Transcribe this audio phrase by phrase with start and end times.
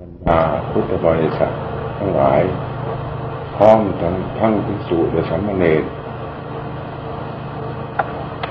[0.00, 1.52] ดาพุทธบริษัท
[1.98, 2.40] ทั้งหลาย
[3.56, 5.84] พร้อมทั้งทั้งพิสูจน์และสามเณร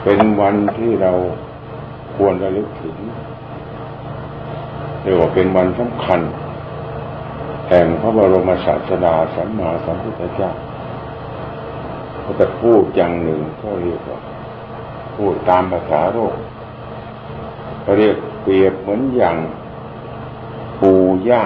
[0.04, 1.12] เป็นวันที่เรา
[2.16, 2.96] ควรระลึกถึง
[5.02, 6.22] เรียกว่าเป็นวันสำคัญ
[7.70, 10.52] แห่งพระบรมศาสดาสัมมาสัมพุทธเจ้า
[12.20, 14.20] เขาจะพูดอย่างหนึ่งก็เรียกว่า
[15.16, 16.36] พูดตามภาษาโลก
[17.82, 19.38] เขาเรียกเปรียบเหมือนอย่าง
[20.82, 21.46] ปู่ย่า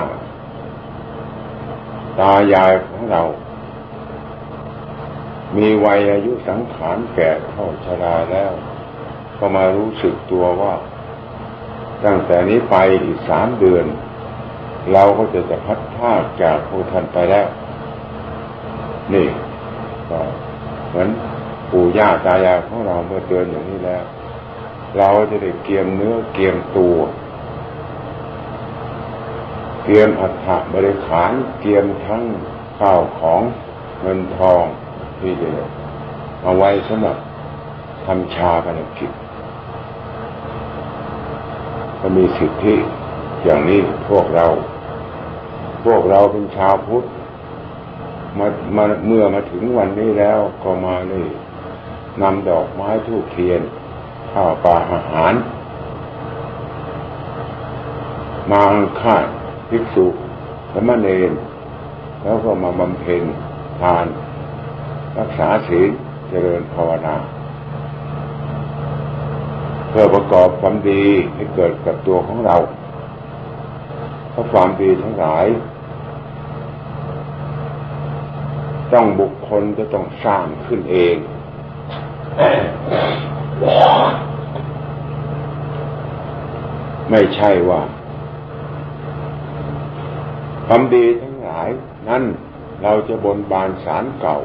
[2.20, 3.22] ตายายของเรา
[5.58, 8.52] มีวัยอายุสังขารแก่เท่าชราแล้ว
[9.38, 10.74] ก็มารู้สึกตัวว่า
[12.06, 13.86] ตั้งแต่นี้ไปอีกสามเดือน
[14.94, 17.48] เราก็จะจะพัดพาจากพวกท่านไปแล้ว
[19.14, 19.28] นี่
[20.10, 20.20] ก็
[20.90, 21.10] เหมือน
[21.72, 24.04] ปู่ย่าตายายของเราเมื่อเตือนอย่างนี้แล้ว
[24.98, 26.98] เราจะได้เกียมเนื้อเกียมตัว
[29.84, 32.24] เตรียมอัฐบริขารเตรียมทั้ง
[32.80, 33.42] ข้าวของ
[34.02, 34.64] เงินทอง
[35.20, 35.48] ที่จะ
[36.44, 37.18] เอาไว้สำหรับ
[38.06, 39.12] ทำชาปนกิจ
[42.00, 42.76] ก็มีสิทธิ
[43.44, 44.46] อย่างนี้พวกเรา
[45.86, 47.06] พวกเราเป็นชาวพุทธ
[48.40, 51.28] มามาเมื่อมาถึงวันนี้แล้วก็มาเลย
[52.22, 53.62] นำดอกไม้ทูกเทียน
[54.32, 55.34] ข้าวปลาอาหาร
[58.52, 58.64] มา
[59.02, 59.18] ค่า
[59.70, 60.06] ภิกษุ
[60.74, 61.32] สมณเณร
[62.24, 63.24] แล้วก็มาบำเพ็ญ
[63.82, 64.06] ทาน
[65.18, 65.90] รักษาศีล
[66.30, 67.16] เจริญภาวนา
[69.90, 71.04] เพื่อประกอบความดี
[71.36, 72.58] ให้เกิดกับตัวของเรา
[74.32, 75.46] เพราะความดีทั้งหลาย
[78.94, 81.16] ต้องบุคคลจะต้องสร้างขึ้นเอง
[87.12, 87.82] ไม่ใช่ว่า
[90.68, 91.70] ความดีทั้งหลาย
[92.10, 92.24] นั้น
[92.84, 94.38] เราจะบนบานสารเก่า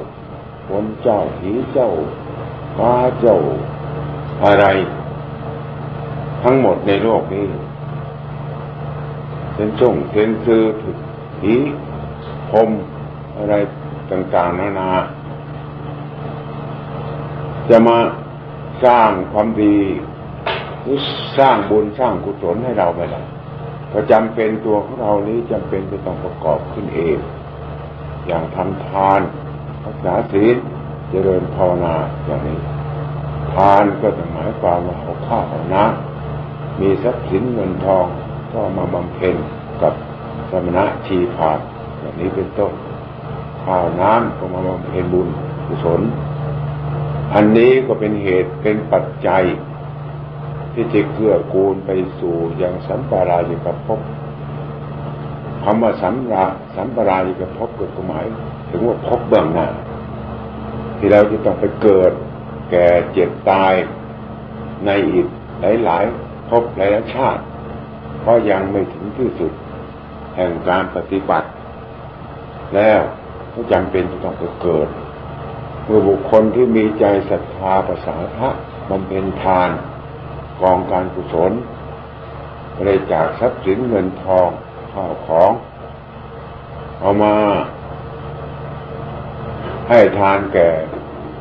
[0.71, 1.91] บนเจ้าผีเจ้า
[2.77, 3.39] ฟ้าเจ้า
[4.45, 4.67] อะไร
[6.43, 7.47] ทั้งหมดในโลกนี้
[9.55, 10.63] เป็นจงเป็นคือ
[11.41, 11.55] ผี
[12.51, 12.71] พม
[13.37, 13.55] อะไร
[14.11, 14.91] ต่างๆนานา
[17.69, 17.99] จะมา
[18.85, 19.77] สร้างความดี
[21.39, 23.27] สร้างบุญสร้างกุศลให้เราไปแล้ว
[23.93, 27.19] ก็จำเป็นตัวของเรานี้จำเป็นจะต้องประกอบขึ้นเอง
[28.27, 29.21] อย่างทำทาน
[29.85, 30.57] รักษาศีล
[31.11, 31.95] เจริญภาวนา
[32.27, 32.59] อย่างนี้
[33.53, 38.07] ทานก็จะหมายความว่าเอาข้าวเอาน้ำมีทรัพย์สินเงินทอง
[38.53, 39.37] ก็มาบำเพ็ญ
[39.83, 39.95] กับ
[40.51, 41.53] สมณะชีพา
[42.01, 42.73] อย่างนี้เป็นต้น
[43.65, 45.29] ข้าวน้ำก็มาบำเพ็ญบุญ
[45.67, 46.01] กุศล
[47.35, 49.43] อันนี้ก็เป็นเหตุเป็นปัจจัย
[50.81, 51.91] ที่จะเกื้อกูลไป
[52.21, 54.01] สู่ยังสัมปารายิกภพ
[55.65, 56.45] คำว่าสัมรา
[56.77, 58.25] สัมปารายิกภพก็หมาย
[58.71, 59.69] ถึงว่าภพเบื้องหน้า
[60.99, 62.13] ที่เราจะต้องไปเกิด
[62.71, 63.73] แก่เจ็บตาย
[64.87, 65.27] ในอีก
[65.85, 67.43] หลายๆภพหลายชาติ
[68.21, 69.53] เพราะยังไม่ถึงที่สุด
[70.37, 71.49] แห่งการปฏิบัติ
[72.75, 73.01] แล้ว
[73.53, 74.89] ก็จำเป็นจะต้องไปเกิด
[75.85, 78.51] เมื่อบุคคลที่มีใจศรัทธาภาษาพระ
[78.91, 79.71] บำเพ็ญทาน
[80.63, 81.53] กองการกุศล
[82.77, 84.49] บริจาคทรัพย์สินเงินทอง
[84.93, 85.51] ข้าวของ
[87.01, 87.35] เอามา
[89.89, 90.69] ให้ทานแก่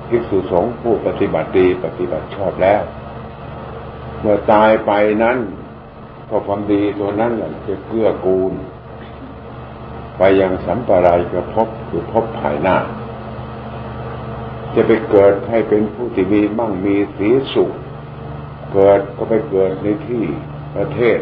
[0.10, 2.82] ภิกษุสงฆ์ผู้ปฏิบัติดีปฏิบัติชอบแล้ว
[4.20, 4.92] เมื่อตายไป
[5.24, 5.38] นั้น
[6.30, 8.54] ก็ความดีตัวนั้นแหละจะเกื้อกูล
[10.18, 12.78] ไปยังสัมปรายกระพบคือพบภายหน้า
[14.76, 17.72] จะไปเกิดให้เป็นผู้ที่มีมั่งมีสีสุข
[18.74, 20.24] เกิดก็ไปเกิดในที่
[20.76, 21.20] ประเทศ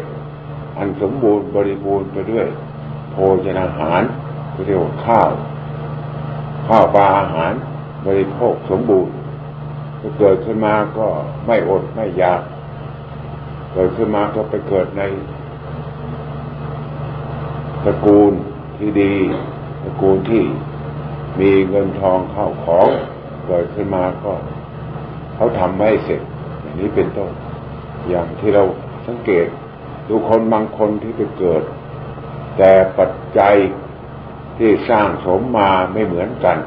[0.78, 2.46] อันสมบูรณ์บริบูรณ์ไปด้วย
[3.12, 4.02] โภชนาหาร
[4.66, 5.30] เรียกว่าข้าว
[6.68, 7.52] ข้าวปลาอาหาร
[8.06, 9.12] บริโภคสมบูรณ์
[10.00, 11.06] ก็เกิดขึ้นมาก็
[11.46, 12.42] ไม่อดไม่อยาก
[13.72, 15.02] เกิดขึ้นมาก็ไปเกิดใน
[17.84, 18.32] ตระกูล
[18.78, 19.14] ที่ดี
[19.82, 20.42] ตระกูลที่
[21.40, 22.88] มีเงินทองเข้าของ
[23.46, 24.32] เกิดขึ้นมาก็
[25.34, 26.22] เขาทำไม่เสร็จ
[26.78, 27.30] นี้เป็นต้น
[28.08, 28.64] อย่างที่เรา
[29.06, 29.46] สังเกต
[30.08, 31.62] ดูคนบางคนที่ไปเกิด
[32.58, 33.56] แต่ปัจจัย
[34.58, 36.58] ที่สร้างสมมาไม่เหมือนกัน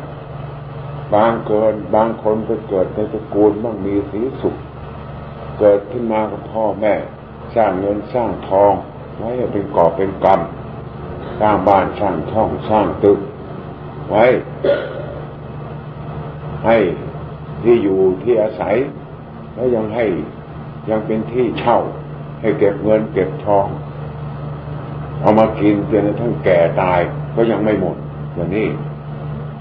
[1.13, 4.55] บางเกินบางคนไปเกิดในตระกูลบ้างมีสีสุข
[5.59, 6.93] เกิดขึ้นมากับพ่อแม่
[7.55, 8.73] สร้างเงินสร้างทอง
[9.17, 10.41] ไว้เป็นก่อเป็นกรรม
[11.39, 13.19] สร้างบ้านสร้างช่องสร้างตึก
[14.09, 14.23] ไว้
[16.65, 16.77] ให้
[17.63, 18.75] ที่อยู่ที่อาศัย
[19.53, 20.05] แล้วยังให้
[20.89, 21.79] ยังเป็นที่เช่า
[22.41, 23.67] ให้เก็บเงินเก็บทอง
[25.21, 26.99] เอามากินจนกระทั่งแก่ตาย
[27.35, 27.97] ก็ยังไม่หมด
[28.33, 28.67] อย่างนี้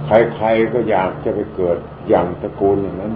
[0.05, 1.77] ใครๆก็อยากจะไปเกิด
[2.09, 3.13] อย่างตระกูลอย่างนั้น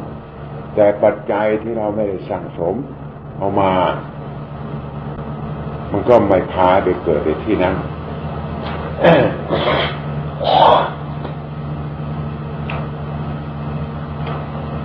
[0.75, 2.75] แต่ปัจจัยที่เราไม่ได้สั่งสม
[3.39, 3.73] เอามา
[5.91, 7.75] มันก็ไม่พาไปเกิดในที่นั้น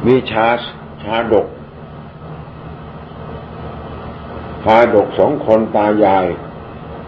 [0.06, 0.48] มีชา
[1.04, 6.28] ชาดกชาดกสองคนตายาย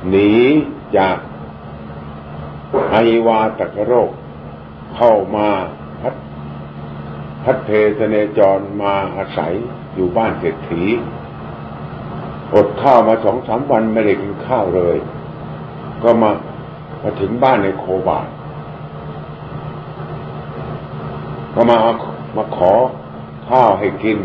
[0.09, 0.31] หนี
[0.97, 1.17] จาก
[2.91, 2.95] ไอ
[3.27, 4.09] วาตกโรค
[4.95, 5.49] เข้ามา
[6.01, 6.15] พัด
[7.43, 9.53] พัดเพสเนจรมาอาศัย
[9.95, 10.83] อยู่บ้านเศรษฐี
[12.53, 14.97] อดข้าวมาสองสามวันไม่ได้กินข้าวเลย
[16.03, 16.31] ก็มา
[17.01, 18.19] มาถึงบ้านในโคบา
[21.53, 21.77] ก็มา
[22.37, 22.73] มาขอ
[23.49, 24.17] ข้าวให้กิน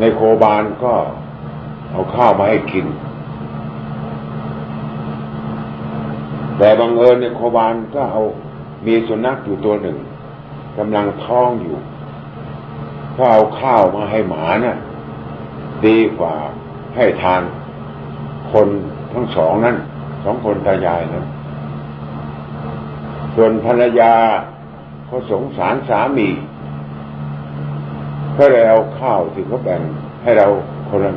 [0.00, 0.94] ในโคบานก็
[1.92, 2.86] เอาข้าวมาให้กิน
[6.58, 8.22] แต่บังเอิญในโคบานก็เอา
[8.86, 9.96] มีสุนัขอยู่ตัวหนึ่ง
[10.78, 11.76] กำลังท้องอยู่
[13.16, 14.76] ก็เอาข้าวมาให้หมาเนะ่ย
[15.86, 16.34] ดีกว่า
[16.96, 17.42] ให้ทาน
[18.52, 18.68] คน
[19.12, 19.76] ทั้งสองนั้น
[20.24, 21.24] สองคนตายายนั้น
[23.34, 24.14] ส่วนภรรยา
[25.06, 26.28] เขาสงสารสามี
[28.38, 29.80] ก็เลยเอาข้าวที่เขาแบ่ง
[30.22, 30.46] ให้เรา
[30.88, 31.12] คนละ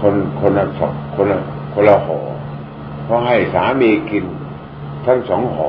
[0.00, 1.38] คนคนละสองคนละ
[1.74, 2.18] คนละห่อ
[3.04, 4.24] เขาให้สามีกิน
[5.06, 5.68] ทั้งสองห่อ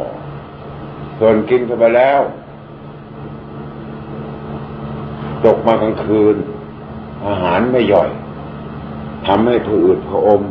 [1.20, 2.22] ส่วนกินกันไปแล้ว
[5.46, 6.36] ตกมากลางคืน
[7.28, 8.10] อาหารไม่ย่อย
[9.28, 10.42] ทำให้ผืดผอม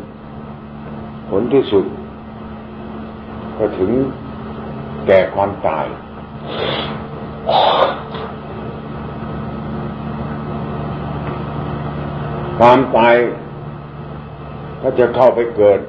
[1.29, 1.85] ผลที่สุด
[3.59, 3.91] ก็ถึง
[5.07, 5.87] แก่ความตาย
[12.59, 13.15] ความตาย
[14.87, 15.81] ถ้าจะเข้าไปเกิด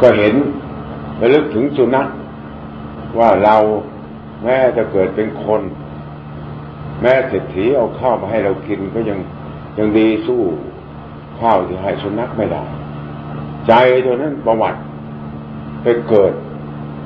[0.00, 0.34] ก็เห็น
[1.20, 2.06] ระลึกถึงสุนัข
[3.18, 3.56] ว่าเรา
[4.42, 5.62] แม้จะเกิดเป็นคน
[7.02, 9.18] แม้เศรษฐีเอาข้าวมาให้เรากินก็ยัง
[9.78, 10.40] ยังดีสู้
[11.40, 12.62] ข้าวที่ให้สุนัขไม่ได้
[13.66, 13.72] ใจ
[14.04, 14.80] ตัวนั้นประวัติ
[15.82, 16.32] ไปเกิด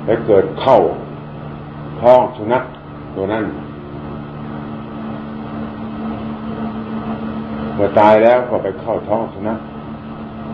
[0.04, 0.78] ไปเกิดเข้า
[2.00, 2.62] ท้องสุนัข
[3.16, 3.44] ตัวนั้น
[7.76, 9.58] เมื่อตายแล้วก็ไปเข้าท้องสุนัข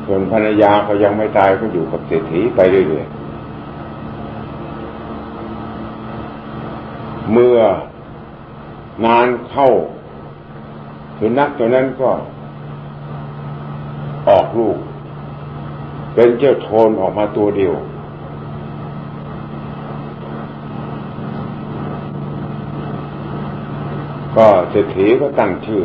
[0.07, 3.23] ส่วนภรรยาเขายังไม่ตายก็อยู่กับเศรษฐีไปเรื่อยๆ
[7.33, 7.59] เมื่อ
[9.05, 9.69] นานเข้า
[11.19, 12.11] สุนัขตัวนั้นก็
[14.29, 14.79] ออกลูก
[16.15, 17.75] เป็นเจ้าโทนออกมาตัวเดียว
[24.37, 25.85] ก็เศรษฐีก็ตั้งชื่อ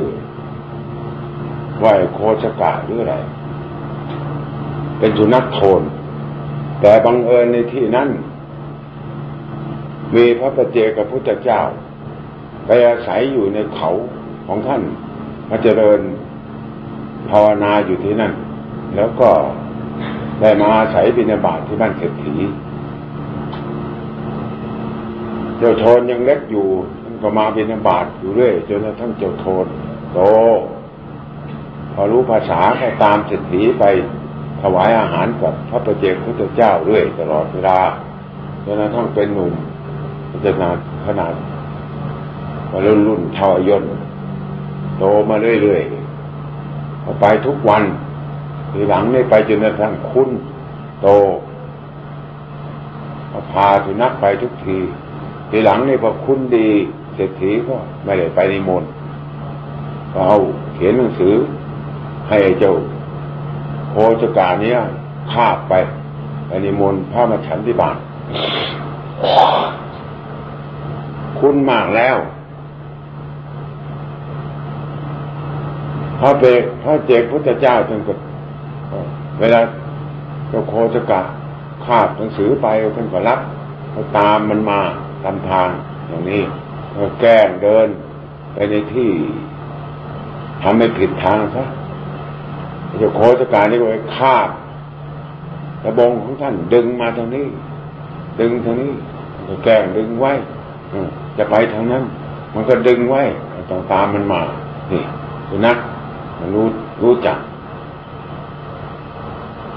[1.84, 3.16] ว่าโคชกาหรืออะไร
[5.00, 5.82] เป็นสุนัขโทน
[6.82, 8.10] แต่บังเอิญในที่นั้น
[10.16, 11.62] มีพระประเจกับพุทธเจ้า
[12.66, 13.90] ไปอาศัยอยู่ในเขา
[14.48, 14.82] ของท่าน
[15.50, 16.00] มาเจริญ
[17.30, 18.34] ภาวนาอยู่ที่นั่น
[18.96, 19.30] แล้วก็
[20.42, 22.36] ได้มาอาศัยบินาบาตที่บ้านเศรษฐี
[25.58, 26.68] เจ้าโทนยังเล็กอยู่
[27.02, 29.66] ท่านก็มาบินาบาตอยู่เรื่อยจนกระทั่งเจ้าโทน
[30.14, 30.20] โต
[32.00, 33.84] พอรู้ภาษาก็ตามเศรษฐีไป
[34.62, 37.80] ถวายอาหารกับพระประเจกพุทธเจ้าเรื่อยตลอดเวลา
[38.64, 39.54] จนกระทั่งเป็นหนุ่ม
[40.46, 40.70] จนา
[41.06, 41.34] ขนาด
[42.72, 43.84] มารุ่นรุ่นเท่าอายน
[44.98, 47.84] โตมาเรื่อยๆไปทุกวัน
[48.72, 50.30] ทีหลังนี่ไปจนกระทั่งคุ้น
[51.02, 51.08] โต
[53.52, 54.78] พาสุนัขไปทุกที
[55.50, 56.70] ทีหลังนี่พอคุ้นดี
[57.16, 57.76] เศรษฐีก็
[58.06, 58.90] ไม่ได้ไปนิมนต์
[60.16, 60.36] เอา
[60.76, 61.36] เขียนหนังสือ
[62.30, 62.74] ให้เจ้า
[63.90, 64.78] โคจกาเนี้ย
[65.34, 65.74] คาบไป
[66.48, 67.98] ไปนิมนต์พระมาฉันที่บาน
[71.40, 72.18] คุ้นมากแล้ว
[76.20, 76.44] พระเป
[76.84, 78.14] พระเจกพุทธเจ้าท่านก็
[79.40, 79.60] เวลา
[80.50, 81.22] เจ้าโคสกะ
[81.86, 83.40] คาบหนังสือไปท่านก็รับ
[84.18, 84.80] ตามมันมา
[85.24, 85.70] ตามทาง
[86.08, 86.42] อย่างนี้
[87.20, 87.88] แกล้งเดิน
[88.54, 89.12] ไปในที่
[90.62, 91.64] ทำไม่ผิดทางซะ
[93.00, 94.50] เจ้าโคสการนี่ก็ไปคาบ
[95.86, 97.46] ระบงของท่านดึงมาทางนี้
[98.42, 98.92] ดึงทางนี้
[99.48, 100.32] ก็แกงดึงไว้
[101.38, 102.04] จะไปทางนั้น
[102.56, 103.22] มันก็ดึงไว้
[103.70, 104.42] ต้องตามมันมา
[104.92, 105.02] นี่
[105.50, 105.78] สุนัข
[106.56, 106.66] รู้
[107.04, 107.38] รู้จัก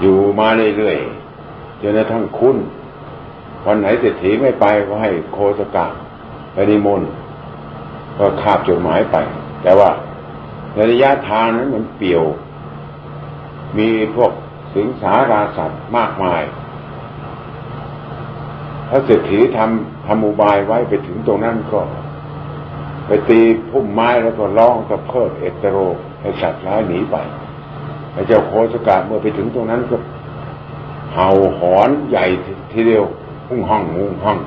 [0.01, 2.57] อยู่มาเรื่อยๆจนกระทั่งคุ้น
[3.65, 5.87] วันไหนเศรษฐีไม่ไปก็ให้โคสกา
[6.53, 7.09] ไปนิมนต์
[8.17, 9.17] ก็คาบจดหมายไป
[9.63, 9.89] แต่ว่า
[10.91, 12.23] ระยะทางนั้นมันเปี่ยว
[13.77, 14.31] มีพวก
[14.75, 16.41] สิงสาราสัตว์มากมาย
[18.89, 21.81] พระเศรษฐีทำทำอุบายไว้ไปถึงตรงนั้นก็
[23.07, 25.77] ไปตีพุ่มไม้แล้วก็ร้องกับเพิดเอตโร
[26.21, 27.15] ให้สัตว์ร้ายหนีไป
[28.13, 29.97] พระเจ้าโคสกาเมื่อไปถึงตรงนั้นก็
[31.13, 32.25] เห่าหอนใหญ่
[32.71, 33.03] ทีเดียว
[33.49, 34.37] หุ่งห้องหุ่งห้อง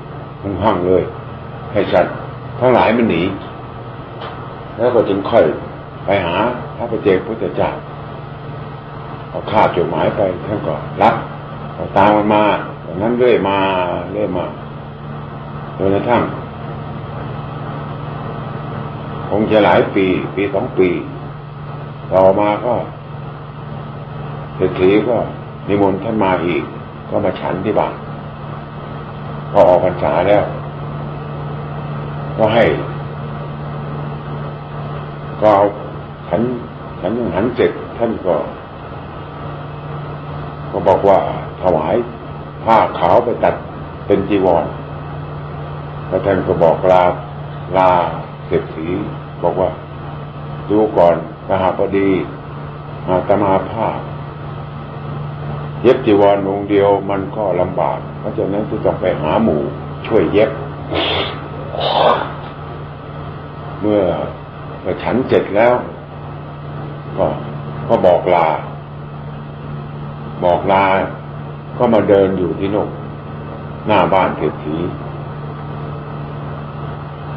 [0.43, 1.02] หุ่งห้องเลย
[1.73, 2.14] ให้สัตว์
[2.61, 3.23] ทั้งหลายมันหนี
[4.76, 5.45] แล้วก็จึงค่อย
[6.04, 6.37] ไปหา
[6.76, 7.71] พระประเจกพุทธเจ้า
[9.35, 11.14] เอาข้าจดหมายไปท่านก็รับ
[11.97, 12.45] ตามมันมา
[12.85, 13.59] อย่างนั้นเรื่อยมา
[14.12, 14.45] เรื่อยมา
[15.76, 16.23] จนกระทั่ง
[19.29, 20.88] คงจะหลายปี ปีสองปี
[22.12, 22.75] ต่อมาก็
[24.57, 25.17] เศรษฐีก็
[25.69, 26.62] นิมนต์ท่านมาอีก
[27.11, 27.95] ก็มาฉันที่บ้าน
[29.50, 30.45] พอออกพรรษาแล้ว
[32.37, 32.64] ก็ให้
[35.41, 35.64] ก็เอา
[36.29, 36.43] ขัน
[37.00, 38.35] ขันยังหันเสร็จท่านก็
[40.75, 41.19] ก็บอกว่า
[41.62, 41.95] ถวาย
[42.64, 43.54] ผ้าขาวไปตัด
[44.07, 44.64] เป็นจีวร
[46.09, 47.04] แล้วท่านก็บอกลา
[47.76, 47.90] ลา
[48.47, 48.88] เศรษฐี
[49.43, 49.71] บอกว่า
[50.71, 51.16] ดูก่อน
[51.49, 52.09] กหาพอดี
[53.09, 53.88] มาตมาผ้า
[55.83, 59.61] เย็บจีวรองเดียวมันก็ลำบาก เพราะฉะนั้นจะต้องไปหาหมู่
[60.07, 60.50] ช่วยเย็บ
[63.81, 64.02] เมื่อ
[64.81, 65.75] เมื่อฉันเสร็จแล้ว
[67.19, 67.26] ก็
[67.88, 68.49] ก็บอกลา
[70.43, 70.87] บอกลา
[71.79, 72.88] ก็มาเดินอยู่ที่นก
[73.87, 74.76] หน้าบ้านเศรษฐี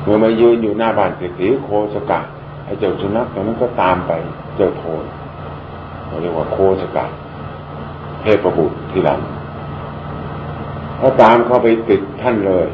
[0.03, 2.19] เมื่อมายืนอยู่หน้าบ้านเศรษฐีโคสกะ
[2.65, 4.11] ไอ้เจ้าสุนัขตัวนั้นก็ตามไป
[4.55, 5.03] เจ้าโทน
[6.21, 7.05] เรียกว่าโคสกะ
[8.21, 9.19] เทพบุตรที่หลัง
[10.97, 12.67] เขาตามเข้าไปติดท่านเลย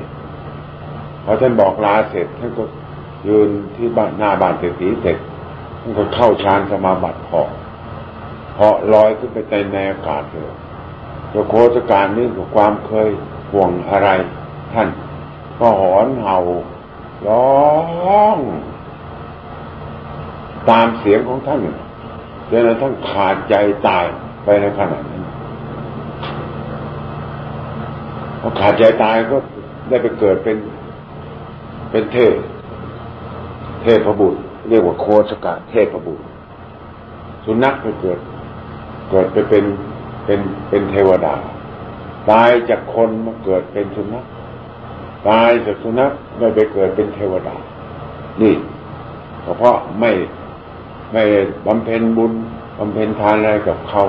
[1.24, 2.64] พอท่านบอกลาเสร็จท่านก็
[3.28, 5.18] ยืนที่บ้านหน้าบ้านเศรษฐีเสร็จ
[5.80, 7.50] ท่านก็เข้าฌานสมาบัติเหาะ
[8.56, 10.54] เหาะลอยขึ้นไปในในอากาศเลย
[11.32, 13.10] โยโคสการนี้กับความเคย
[13.52, 14.10] ห่วงอะไร
[14.74, 14.88] ท่าน
[15.60, 16.38] ก็หอนเห่า
[17.28, 18.38] ร้อง
[20.70, 21.60] ตามเสียงของท่าน
[22.50, 23.56] จนกระทั่งขาดใจ
[23.88, 24.06] ตาย
[24.44, 25.24] ไปในขณะนั้น
[28.42, 29.38] พอขาดใจตายก็
[29.90, 30.58] ได้ไปเกิดเป็น
[31.92, 32.36] เป็นเทพ
[33.84, 36.24] เทพบุตรเรียกว่าโคสกะเทพบุตร
[37.46, 38.20] สุนัขไปเกิด
[39.14, 39.66] เกิดไปเป็น
[40.26, 40.40] เป็น
[40.70, 41.34] เป็นเทวดา
[42.32, 44.26] ตายจากคนมาเกิดเป็นสุนัข
[45.30, 47.56] ตายจากสุนัขได้ไปเกิดเป็นเทวดา
[48.42, 48.54] นี่
[49.58, 50.12] เพราะไม่
[51.14, 51.24] ไม่
[51.66, 52.34] บำเพ็ญบุญ
[52.78, 54.04] บำเพ็ญทานอะไรกับเขา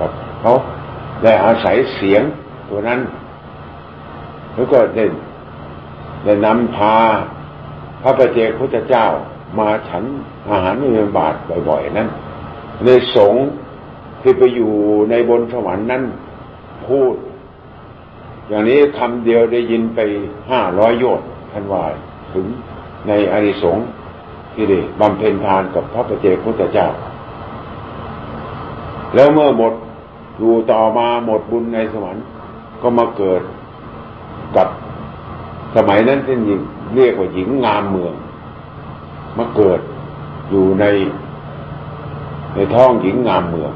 [0.00, 0.52] กับเขา
[1.22, 2.22] ได้อาศัยเสียง
[2.68, 3.00] ตัวนั้น
[4.54, 5.04] แล้วก็ได้
[6.24, 6.96] ได้นำพา
[8.02, 9.06] พระประเจกพุทธเจ้า
[9.58, 10.04] มาฉัน
[10.50, 11.34] อาหารในบาท
[11.68, 12.08] บ่อยๆนั้น
[12.84, 13.44] ในสงฆ์
[14.24, 14.72] ที่ไปอยู่
[15.10, 16.02] ในบนสวรรค์นั้น
[16.88, 17.14] พูด
[18.48, 20.00] อย่างนี้คำเดียวได้ยินไป
[20.50, 21.84] ห้าร้อยโยชน์ท่านว่า
[22.32, 22.46] ถึง
[23.08, 23.86] ในอานิสงส์
[24.54, 26.88] ที่ได้บำเพ็ญทานกับพระปเจกพุทธเจ้า
[29.14, 29.72] แล้วเมื่อหมด
[30.38, 32.24] อยู่ต่อมาหมดบุญในสวรรค์
[32.82, 33.42] ก็มาเกิด
[34.56, 34.68] กับ
[35.76, 36.60] สมัยนั้นท่านหญิง
[36.96, 38.14] เรียกว่าหญิงงามเมือง
[39.38, 39.80] มาเกิด
[40.50, 40.84] อยู่ใน
[42.54, 43.72] ในท้องหญิงงามเมือง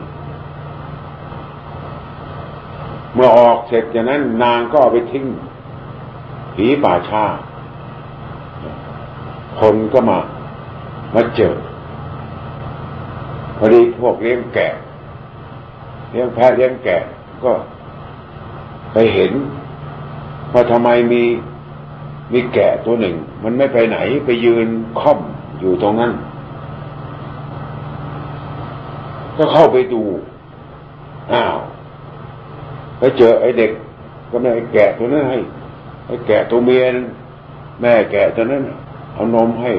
[3.15, 5.25] เมื่อออกเสร็จจากนั้น นางก็เอาไปทิ้ง
[6.55, 7.25] ผีป่าชา
[9.61, 10.19] คนก็มา
[11.15, 11.55] มาเจอ
[13.57, 14.69] พอดีพวกเลี้ยงแกะ
[16.11, 16.99] เลี้ยงแพะเลี้ยงแกะ
[17.45, 17.53] ก็
[18.93, 19.33] ไปเห็น
[20.53, 21.23] ว่าทำไมมี
[22.33, 24.69] มีแกะตัวหนึ่ง มันไม่ไปไหนไปยืน
[25.01, 25.19] ค่อม
[25.61, 26.13] อยู่ตรงนั้น
[29.37, 30.03] ก็เข้าไปดู
[31.33, 31.57] อ้าว
[32.99, 33.71] ไปเจอไอ้เด็ก
[34.31, 35.39] ก็ไม่ไอ้แกะตัวนั้นให้
[36.07, 36.95] ไอ้แกะตัวเมียน
[37.81, 38.63] แม่แกะตัวนั้น
[39.15, 39.73] เอานมให้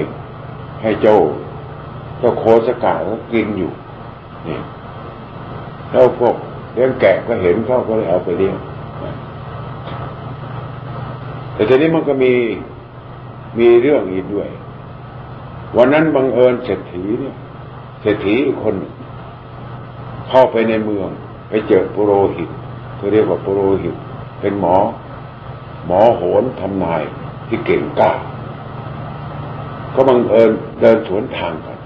[0.82, 1.18] ให้เจ้า
[2.20, 3.72] เจ้าโคสกาก็กินอยู่
[4.48, 4.58] นี่
[5.92, 6.36] แล้วพวก
[6.74, 8.56] เลี้ยงแกะก็เห็นเขาก็เลยเอาไปเลี้ยง
[11.54, 12.34] แต่ทีนี้มันก็มี
[13.60, 14.50] มีเรื่องอีกด้วย
[15.78, 17.36] วันนั้นบังเอิญเศรษฐีเนี่ย
[18.02, 18.76] เศรษฐีคน
[20.30, 21.10] เข้าไปในเมือง
[21.50, 22.50] ไปเจอปุโรหิต
[23.00, 23.96] เขาเรียกว่าปุโรหิต
[24.42, 24.76] เป็นหมอ
[25.88, 27.02] หมอโหนทำนาย
[27.48, 28.12] ที่เก่งกล้า
[29.96, 30.52] ก็บังเอิญ
[30.82, 31.78] เดินสวนทางกัน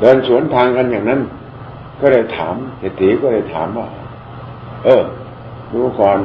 [0.00, 1.20] เดินสวนทางกันอย่างนั้น
[2.00, 3.88] ก็เลยถามเศรษฐีก็เลยถามว่า
[4.84, 5.02] เออ
[5.72, 6.18] รู้ก่อน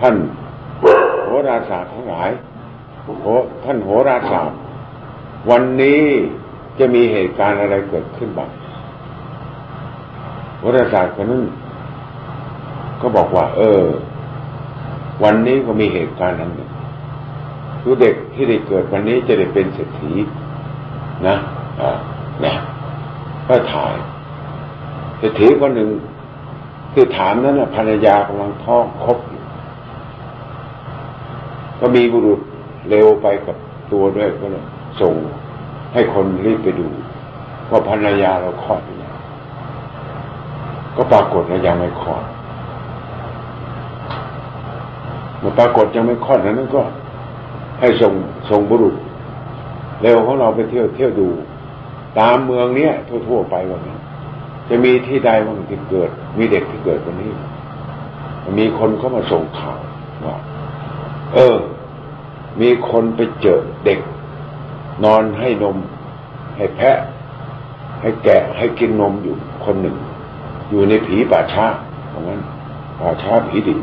[0.00, 0.14] ท่าน
[5.50, 6.02] วันนี้
[6.78, 8.50] จะมีเหตุการณ์อะไรเกิดขึ้นบ้าง
[10.58, 11.44] โหราศาสตร์คนนั้น
[13.00, 13.82] ก็บอกว่า เออ
[15.24, 16.70] วันนี้ก็มีเหตุการณ์นั้นหนึ่ง
[17.80, 20.12] คือเด็กที่ได้เกิดวันนี้จะได้เป็นเศรษฐี
[21.26, 21.36] นะ
[21.80, 21.96] อ่า
[22.40, 22.56] เนี่ย
[23.48, 23.94] ก็ถ่าย
[25.18, 25.90] เศรษฐีคนหนึ่ง
[26.92, 29.42] คือถามนั้นนะภรรยากำลังท้องครบอยู่
[31.80, 32.40] ก็มีบุรุษ
[32.90, 33.56] เร็วไปกับ
[33.92, 34.64] ตัวด้วยก็เลย
[35.00, 35.14] ส่ง
[35.92, 36.88] ให้คนรีบไปดู
[37.70, 39.14] ว่าภรรยาเราคลอดอยู่แล้ว
[40.96, 42.24] ก็ปรากฏว่ายังไม่คลอด
[45.38, 46.82] เมื่อปรากฏยังไม่คลอดนั้นก็
[47.80, 48.12] ให้ส่ง
[48.50, 48.94] ส่งบุรุษ
[50.02, 51.28] เร็วของเราไปเที่ยวเที่ยวดู
[52.18, 52.92] ตามเมืองเนี้ย
[53.28, 53.96] ทั่ว ๆ ไปวันนี้
[54.68, 57.30] จะมีที่ใดบ้างที่เกิด มีเด็กที่เกิดวันนี้
[58.58, 59.78] มีคนเข้ามาส่งข่าว
[60.26, 60.36] ว่า
[61.34, 61.56] เออ
[62.60, 64.00] มีคนไปเจอเด็ก
[65.04, 65.76] นอนให้นม
[66.56, 66.98] ให้แพะ
[68.00, 69.96] ให้แกะให้กินนมอยู่คนหนึ่ง
[70.70, 71.66] อยู่ในผีป่าช้า
[72.08, 72.40] เพราะงั้น
[73.00, 73.78] ป่าช้าผีดิบ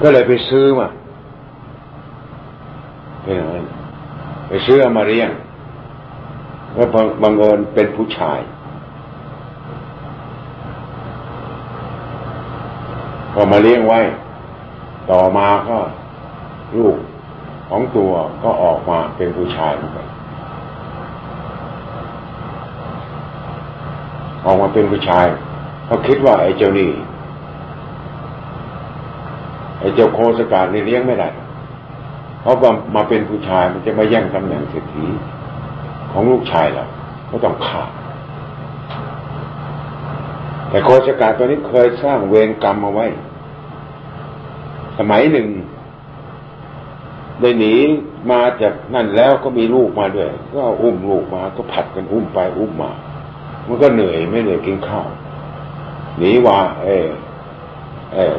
[0.00, 0.88] ก็เลยไปซื้อมา
[3.22, 3.64] เป็นอย่างนั้น
[4.48, 5.30] ไปซื้อมาเรียง
[6.76, 6.82] ก็
[7.22, 8.38] บังเอิญเป็นผู้ชาย
[13.34, 14.00] ก็มาเลี้ยงไว้
[15.10, 15.78] ต่อมาก็
[16.78, 16.96] ลูก
[17.68, 18.12] ของตัว
[18.42, 20.06] ก็ออกมาเป็นผู้ชายเหมือนกัน
[24.44, 25.26] ออกมาเป็นผู้ชาย
[25.86, 26.90] เขาคิดว่าไอ้เจ้านี่
[29.80, 31.28] ไอ้เจ้าโคสกาดนี่เลี้ยงไม่ได้
[32.40, 35.06] เพราะว่ามาเป็นผู้ชายมันจะมาแย่งตำแหน่งเศรษฐี
[36.12, 36.84] ของลูกชายเรา
[37.30, 37.90] ก็ต้องขาด
[40.68, 43.06] แต่โคสกาตัวนี้เคยสร้างเวรกรรมมาไว้
[44.98, 45.46] สมัยหนึ่ง
[47.40, 47.74] ได้หนี
[48.30, 52.92] มาจากนั่นแล้วก็มีลูกมาด้วย ก็อุ้มลูกมาก็ผัดกันอุ้มไปอุ้มมา
[53.66, 55.08] มันก็เหนื่อยไม่เหนื่อยกินข้าว
[56.18, 57.08] หนีว่าเออ
[58.14, 58.36] เออ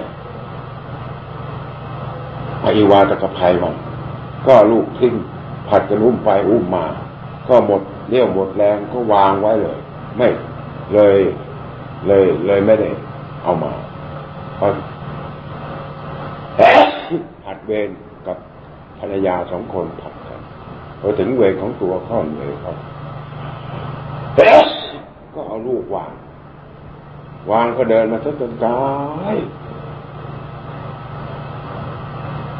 [2.62, 3.76] ไอวาตะกภัยมัน
[4.48, 5.14] ก็ลูกทิ้ง
[5.68, 6.86] ผัดกันอุ้มไปอุ้มมา
[7.48, 9.80] ก็หมดเรี่ยวหมดแรงก็วางไว้เลย
[10.18, 10.28] ไม่
[10.94, 11.20] เลย
[12.08, 12.90] เลยเลยไม่ได้
[13.44, 13.74] เอามา
[14.60, 14.72] พราะ
[17.44, 17.90] ผัดเวร
[19.02, 20.42] ภรรยาสองคนผัดกัน
[21.00, 22.74] พอถึงเวรของตัวข้อนเลยเขา
[25.34, 26.12] ก็เอาลูกวาง
[27.52, 28.82] วางก็เดินมาซะจนกา
[29.36, 29.38] ย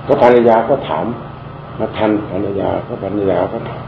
[0.08, 1.06] ก็ภรรยาก็ถาม
[1.80, 3.84] มาทันภรรยาก็ภรรยาก็ถาม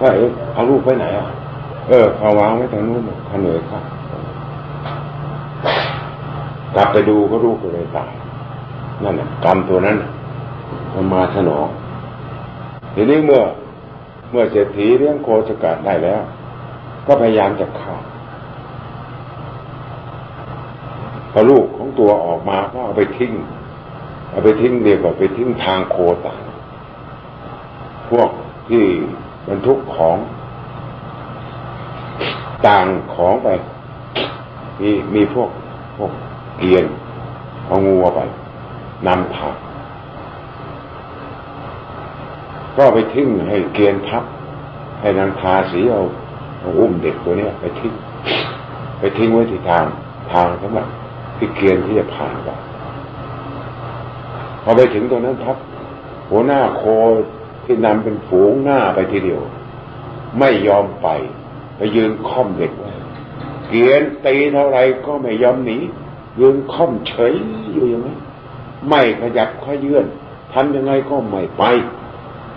[0.00, 1.26] ว่าเออเอาลูกไปไหนอะ
[1.88, 3.82] เออเอาวางไว้ทางนู้นขนเหนื่อยครับ
[6.74, 8.12] กลับไปดูก็ลูกก็เลยตาย
[9.04, 9.96] นั่นแหละกรรมตัวนั้น
[10.94, 11.68] มันมาสนอง
[12.94, 13.42] ทีนี้เมื่อ
[14.30, 16.20] เมื่อเศรษฐีเลี้ยงโคสกัดได้แล้ว
[17.06, 17.96] ก็พยายามจะฆ่า
[21.32, 23.32] พอลูกของตัวออกมาก็เอาไปทิ้ง
[24.30, 25.96] เอาไปทิ้งเดียกวกับไปทิ้งทางโค
[26.26, 26.40] ต่าง
[28.10, 28.28] พวก
[28.68, 28.84] ที่
[29.48, 30.16] บรรทุกของ
[32.66, 33.48] ต่างของไป
[34.80, 35.50] มีมีพวก
[35.96, 36.12] พวก
[36.58, 36.84] เกียน
[37.66, 38.20] เอางูไป
[39.06, 39.54] นำผัก
[42.78, 44.24] ก็ไปทิ้งให้เกียนทับ
[45.00, 46.02] ให้นางทาสีเอา
[46.60, 47.92] เอาอุ้มเด็กตัวนี้ไปทิ้ง
[48.98, 49.84] ไปทิ้งไว้ที่ทาง
[50.32, 50.86] ทางสำหรับ
[51.36, 52.48] ที่เกียนที่จะผ่านไป
[54.62, 55.56] พอไปถึงตรงนั้นทับ
[56.30, 56.82] หัวหน้าโค
[57.64, 59.40] ที่นำเป็นฝูงหน้าไปทีเดียว
[60.38, 61.08] ไม่ยอมไป
[61.76, 62.92] ไปยืนค่อมเด็กไว้
[63.68, 65.78] เกียนตีเท่าไรก็ไม่ยอมหนี
[66.40, 67.32] ยืนค่อมเฉย
[67.72, 68.16] อยู่อย่างนี้
[68.88, 70.06] ไม่ขยับขยื่น
[70.52, 71.62] ทำยังไงก็ไม่ไป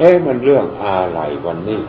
[0.01, 1.81] เอ๊ะมันเรื่องอะไรวันนี้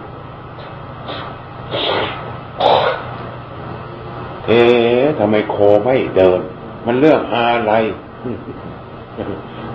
[4.46, 6.40] เอ๊ะทำไมโคไม่เดิน
[6.87, 7.72] มันเรื่องอะไร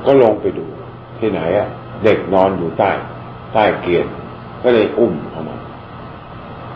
[0.06, 0.66] ก็ลงไปดู
[1.20, 1.68] ที่ไหนอะ
[2.04, 2.92] เด็กนอนอยู่ใต้
[3.54, 4.12] ใต้เกียร์
[4.64, 5.58] ก็เลยอุ้มเอามา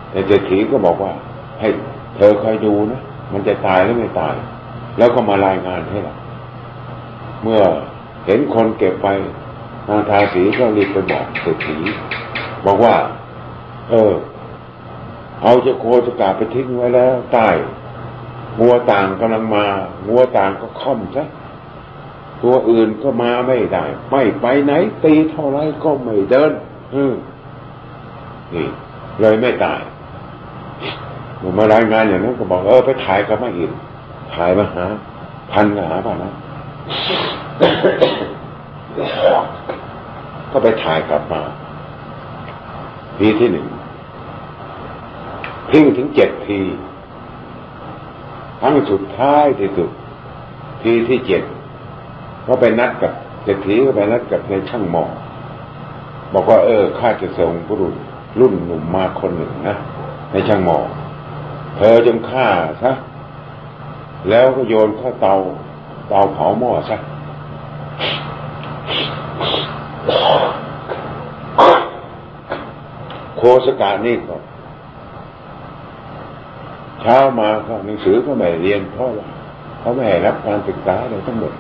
[0.10, 1.12] แต่เศรษฐีก็บอกว่า
[1.60, 1.68] ให้
[2.16, 3.02] เธอคอยดูนะ
[3.34, 4.34] มันจะตายหรือไม่ตาย
[4.98, 6.16] แล้วก็มารายงานให้เรา
[7.44, 7.62] เมื่อ
[8.26, 9.08] เห็นคนเก็บไป
[9.88, 11.78] นางทาสีก็รีบไปบอกเศรษฐี
[12.66, 12.96] บอกว่า
[13.90, 14.14] เออ
[15.44, 17.48] เอาเจ้าโคสกาไปทิ้งไว้แล้ว ใต้
[18.60, 19.66] งัวต่างกำลังมา
[20.08, 21.24] งัวต่างก็ค่อมซะ
[22.44, 26.52] ตัวอื่นก็มาไม่ได้ ไม่ไปไหน ตีเท่าไรก็ไม่เดิน
[26.96, 27.04] อื
[28.54, 28.68] นี่
[29.22, 29.82] เลยไม่ตาย
[31.42, 33.70] มมารายงานอย่างนั้นก็บอกเออไปถ่ายกับมาอีก
[34.36, 34.86] ถ่ายมาหา
[35.52, 36.32] พันหาป่ะนะ
[40.52, 41.42] ก็ไปถ่ายกลับมา
[43.18, 43.68] ทีที่หนึ่ง
[45.72, 46.60] ทิ้งถึงเจ็ดที
[48.60, 49.90] ครั้งสุดท้ายที่สุด
[50.82, 51.44] ทีที่เจ็ด
[52.46, 53.12] ก็ไปนัดกับ
[53.44, 55.06] เศรษฐีก็ไปนัดกับในช่างหมอ
[56.34, 57.96] บอกว่า เออข้าจะส่งผู้รุ่น
[58.40, 59.76] รุ่นหนุ่มมาคนหนึ่งนะ
[60.32, 60.78] ในช่างหมอ
[61.78, 62.48] เธอจงฆ่า
[62.84, 62.92] ซะ
[64.30, 65.36] แล้วก็โยนเข้าเตา
[66.10, 66.98] เตาเผาหม้อซะ
[73.44, 74.36] โคสกานี่ก็
[77.02, 79.28] เช้ามาก็หนังสือก็ไม่เรียนเพราะว่า
[79.80, 81.54] เขาไม่ให้รับการศึกษาเลยทั้งหมด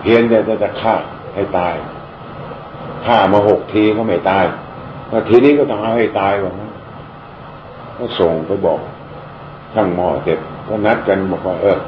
[0.00, 0.94] เพียงแต่จะฆ่า
[1.34, 1.74] ให้ตาย
[3.06, 4.44] ฆ่ามาหกทีก็ไม่ตาย
[5.10, 6.52] ก็ทีนี้ก็ต้องเอาให้ตายว่า
[7.98, 8.80] ก็ส่งไปบอก
[9.74, 10.38] ช่างหมอเสร็จ
[10.68, 11.78] ก็นัดกันบอกว่า เออ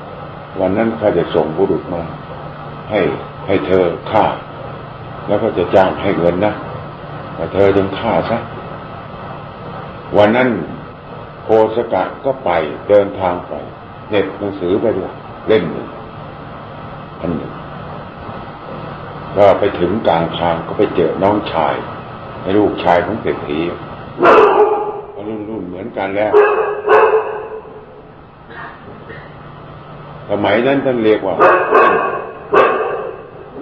[0.61, 2.03] วันนั้นข้าจะส่งบุรุษมา
[2.91, 3.01] ให้
[3.47, 4.25] ให้เธอฆ่า
[5.27, 6.55] แล้วก็จะจ้างให้เงินนะ
[7.39, 8.39] แต่เธอจงฆ่าซะ
[10.19, 10.49] วันนั้น
[11.43, 12.51] โคสกะก็ไป
[12.89, 13.53] เดินทางไป
[14.11, 15.13] เน็ตหนังสือไปด้วย
[15.49, 15.89] เล่นหนึ่ง
[17.21, 17.53] อันหนึ่ง
[19.37, 21.75] ก็ไปถึงกลางทางก็ไปเจอน้องชาย
[22.57, 23.61] ลูกชายของเศรษฐี
[25.27, 26.33] รุ่นรุ่นเหมือนกันแล้ว
[30.31, 31.35] สมัยนั้นท่านเรียกว่า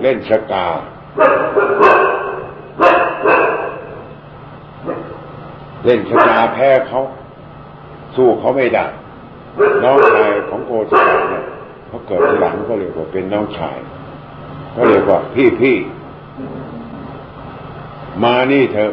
[0.01, 0.67] เล่นสกา
[5.87, 7.01] เล่นสกาแพ้เขา
[8.17, 8.87] สู้เขาไม่ได้
[9.85, 11.45] น้องชายของโกศลเนี่ย
[11.87, 13.79] เขาเกิดทีหลังก็เรียกว่าเป็นน้องชาย
[14.75, 15.77] ก็เรียกว่าพี่พี่
[18.23, 18.93] มานี่เถอะ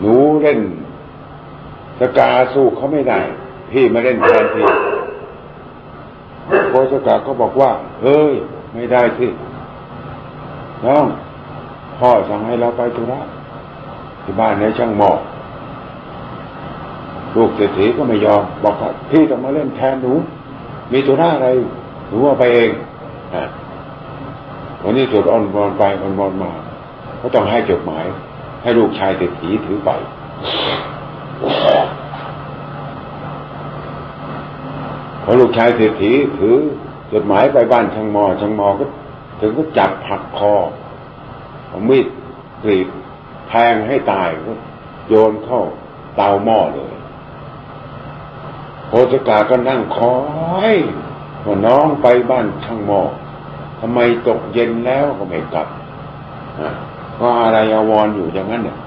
[0.00, 0.60] หนูเล่น
[2.00, 3.20] สกาสู้เขาไม่ได้
[3.72, 4.66] พี่มาเล่นแทนพี่
[6.68, 7.70] โคสกาก็บอกว่า
[8.02, 8.32] เฮ้ย
[8.74, 9.28] ไม่ได้สิ
[10.84, 11.04] น้อง
[11.98, 13.20] พ่อสั่งให้เราไปธุระ
[14.28, 15.18] ที่บ้านในช่างหมอก
[17.36, 20.12] ลูกเศรษฐีก็ไม่ยอม บอกว่าพี่ต้องมาเล่นแทนหนู
[20.92, 21.48] มีธุระอะไร
[22.08, 22.70] หนูเอาไปเอง
[24.82, 26.50] วันนี้สุดอ่อนบอลไปอ่อนบอลมา
[27.20, 28.04] ก็ต้องให้จดหมาย
[28.62, 29.90] ให้ลูกชายเศรษฐีถือไป
[35.24, 36.56] พอลูกชายเศรษฐีถือ
[37.12, 38.84] จดหมายไปบ้านช่างมอช่างมอก็
[39.40, 40.54] ถึงก็จับหักคอ
[41.68, 42.06] เอามีด
[42.62, 42.88] กรีด
[43.48, 44.52] แทงให้ตายก็
[45.08, 45.62] โยนเข้า
[46.16, 46.92] เตาหม้อเลย
[48.86, 50.16] โพสกาก็นั่งคอ
[50.72, 50.74] ย
[51.44, 53.00] ว่าน้องไปบ้านช่างหม้อ
[53.80, 55.68] ทำไมตกเย็นแล้วก็ไม่กลับ
[57.18, 58.78] ก็อะไรอาวรอยู่อย่างนั้นเนี่ย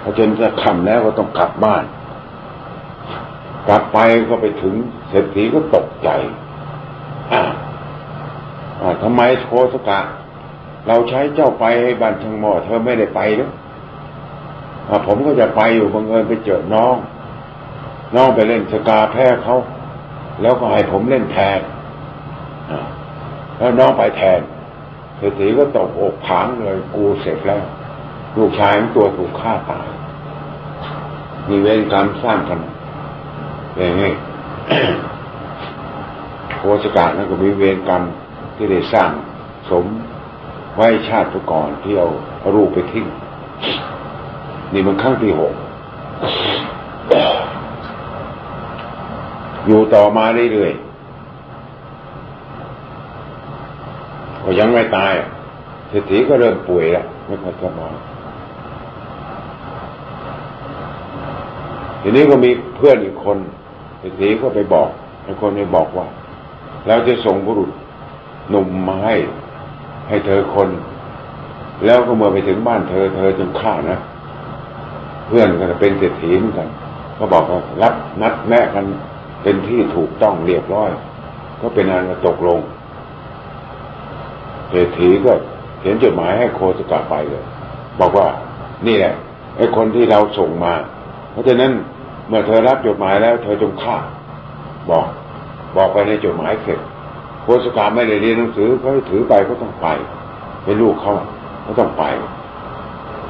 [0.00, 1.84] พอจนจะค่ำแล้วก็ต้องกลับบ้าน
[3.68, 4.74] กลับไปก็ไปถึง
[5.08, 6.08] เศรษฐีก็ตกใจ
[7.32, 10.00] อ่าทำไมโคสกะ
[10.88, 13.50] เราใช้เจ้าไปให้บ้านช่างหม้อเธอไม่ได้ไปหรือ
[15.06, 16.96] ผมก็จะไปอยู่บังเอิญไปเจอน้อง
[18.14, 19.56] น้องไปเล่นสกาแพ้เขา
[20.42, 21.60] แล้วก็ให้ผมเล่นแทน
[23.58, 24.40] แล้วน้องไปแทน
[25.16, 27.62] เศรษฐีก็ตกอกผางเลยกูเสร็จแล้ว
[28.36, 29.88] ลูกชายของตัวถูกฆ่าตาย
[31.48, 32.60] มีเวรกรรมสร้างกัน
[33.76, 34.12] อย่างนี้
[36.56, 38.02] โคสกานั้นก็มีเวรกรรม
[38.56, 39.10] ที่ได้สร้าง
[39.70, 39.86] สม
[40.74, 42.08] ไว้ชาติก่อนที่เอา
[42.54, 43.06] รูปไปทิ้ง
[44.72, 45.52] นี่มันขั้งที่หก
[49.66, 50.82] อยู่ต่อมาเรื่อยๆ
[54.42, 55.14] ก็ยังไม่ตาย
[55.88, 57.94] เศรษฐีก็เริ่มป่วยแล้วไม่ค่อยสบาย
[62.02, 63.38] ทีนี้ก็มีเพื่อนอีกคน
[63.98, 64.88] เศรษฐีก็ไปบอก
[65.24, 66.06] ไอ้คนนี้บอกว่า
[66.86, 67.70] แล้วจะส่งบุรุษ
[68.50, 69.14] หนุ่มมาให้
[70.08, 70.68] ให้เธอคน
[71.84, 73.98] แล้วก็เมื่อไปถึงบ้านเธอ เธอจึงฆ่านะ
[75.28, 76.68] เพื่อนก็เป็นเศรษฐีเหมือนกัน
[77.18, 78.84] ก็บอกว่ารับนัดแม่กัน
[79.42, 80.90] เป็นที่ถูกต้องเรียบร้อย
[81.60, 82.60] ก็เป็นอันตกลง
[84.70, 85.32] เศรษฐีก็
[85.80, 87.44] เขียนจดหมายให้โคสกะไปเลย
[88.00, 88.26] บอกว่า
[88.86, 89.14] นี่แหละ
[89.56, 90.74] ไอ้คนที่เราส่งมา
[91.30, 91.72] เพราะฉะนั้น
[92.28, 93.96] เมื่อเธอรับจดหมายแล้ว เธอจงฆ่า
[94.90, 95.06] บอก
[95.76, 96.78] บอกไปในจดหมายเสร็จ
[97.42, 99.88] โคสกะไม่ได้เรียนหนังสือเขาถือไปก็ต้องไป
[100.64, 101.14] เป็นลูกเขา
[101.66, 102.04] ก็ต้องไป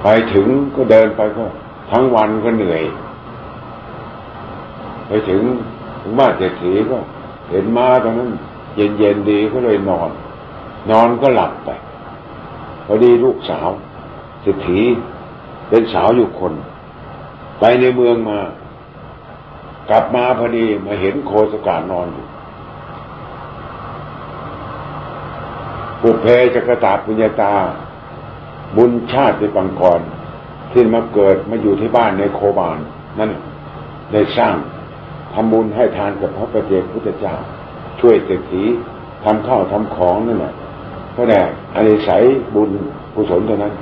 [0.02, 1.44] ไปถึงก็เดินไปก็
[1.90, 2.82] ทั้งวันก็เหนื่อย
[5.06, 5.42] ไปถึง
[6.02, 6.98] ถึงบ้านเศรษฐีก็
[7.50, 8.30] เห็นม้าตอนนั้น
[8.76, 10.10] เย็นๆดีก็เลยนอน
[10.90, 11.70] นอนก็หลับไป
[12.86, 13.68] พอดีลูกสาว
[14.42, 14.80] เศรษฐี
[15.68, 16.52] เป็นสาวอยู่คน
[17.60, 18.38] ไปในเมืองมา
[19.90, 22.26] กลับมาพอดีมาเห็นโคสกานอนอยู่
[26.00, 27.54] ปุเพจักตาปุญญาตา
[28.76, 30.00] บุญชาติปังกร
[30.72, 32.78] ที่มาเกิดมาอยู่ที่บ้านในโคบาน
[33.18, 33.30] นั่น
[34.12, 34.56] ได้สร้าง
[35.34, 37.34] ทำบุญให้ทานกับพระประเจกพุทธเจ้า
[38.00, 38.64] ช่วยเศรษฐี
[39.24, 40.54] ทำข้าวทำของนั่นแหละ
[41.12, 41.40] เพราะแต่
[41.74, 42.22] อานิสัย
[42.54, 42.70] บุญ
[43.14, 43.74] กุศลเท่านั้น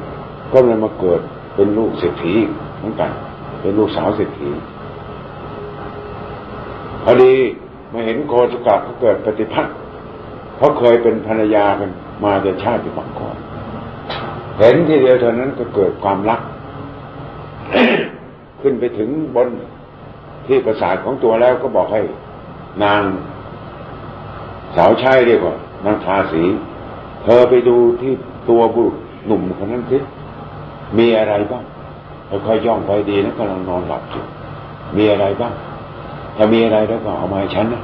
[0.52, 1.20] ก็เลยมาเกิด
[1.54, 2.34] เป็นลูกเศรษฐี
[2.76, 3.10] เหมือนกัน
[3.60, 4.50] เป็นลูกสาวเศรษฐี
[7.02, 7.34] พอดี
[7.92, 9.74] มาเห็นโคสกัดเขาเกิดปฏิพัทธ์
[10.56, 11.90] เขาเคยเป็นภรรยากัน
[12.24, 13.36] มาแต่ชาติปังก่อน
[14.58, 16.40] เห็นทีเดียวเท่านั้นก็เกิดความรัก
[18.68, 19.48] ขึ้นไปถึงบน
[20.46, 22.02] ที่ประสาทของตัวแล้วก็บอกให้
[22.84, 23.02] นาง
[24.76, 26.42] สาวใช้เรียกว่านางทาสี
[27.22, 28.12] เธอไปดูที่
[28.48, 29.98] ตัวบุรุษหนุ่มคนนั้นสิ
[30.98, 31.64] มีอะไรบ้าง
[32.46, 34.24] ค่อยๆย่องไปดีแล้วกำลังนอนหลับอยู่
[34.96, 35.54] มีอะไรบ้าง
[36.36, 37.82] ถ้ามีอะไรแล้วก็เอามาให้ฉันนะ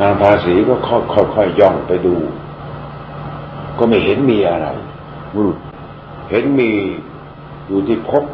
[0.00, 0.74] นางภาษีก็
[1.34, 2.14] ค่อยๆย่องไปดู
[3.78, 4.68] ก็ไม่เห็นมีอะไร
[5.34, 5.58] บุรุษ
[6.30, 6.70] เห็นมี
[7.68, 8.24] อยู่ที่พก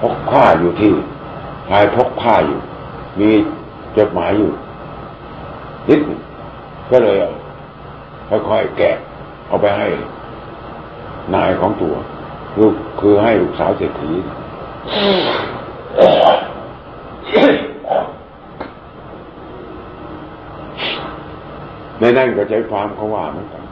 [0.00, 0.92] พกผ้าอยู่ที่
[1.68, 2.58] ชายพกผ้าอยู่
[3.20, 3.30] มี
[3.96, 4.50] จดหมายอยู่
[5.88, 6.00] นิด
[6.90, 7.16] ก็เลย
[8.28, 8.96] ค่อยๆแกะ
[9.46, 9.86] เอาไปให้
[11.34, 11.94] นายของตัว
[12.58, 14.10] ลูกคือให้ลูกสาวเศรษฐี
[22.00, 23.64] ในนั่นก็ใจความเขาว่าเหมือนกัน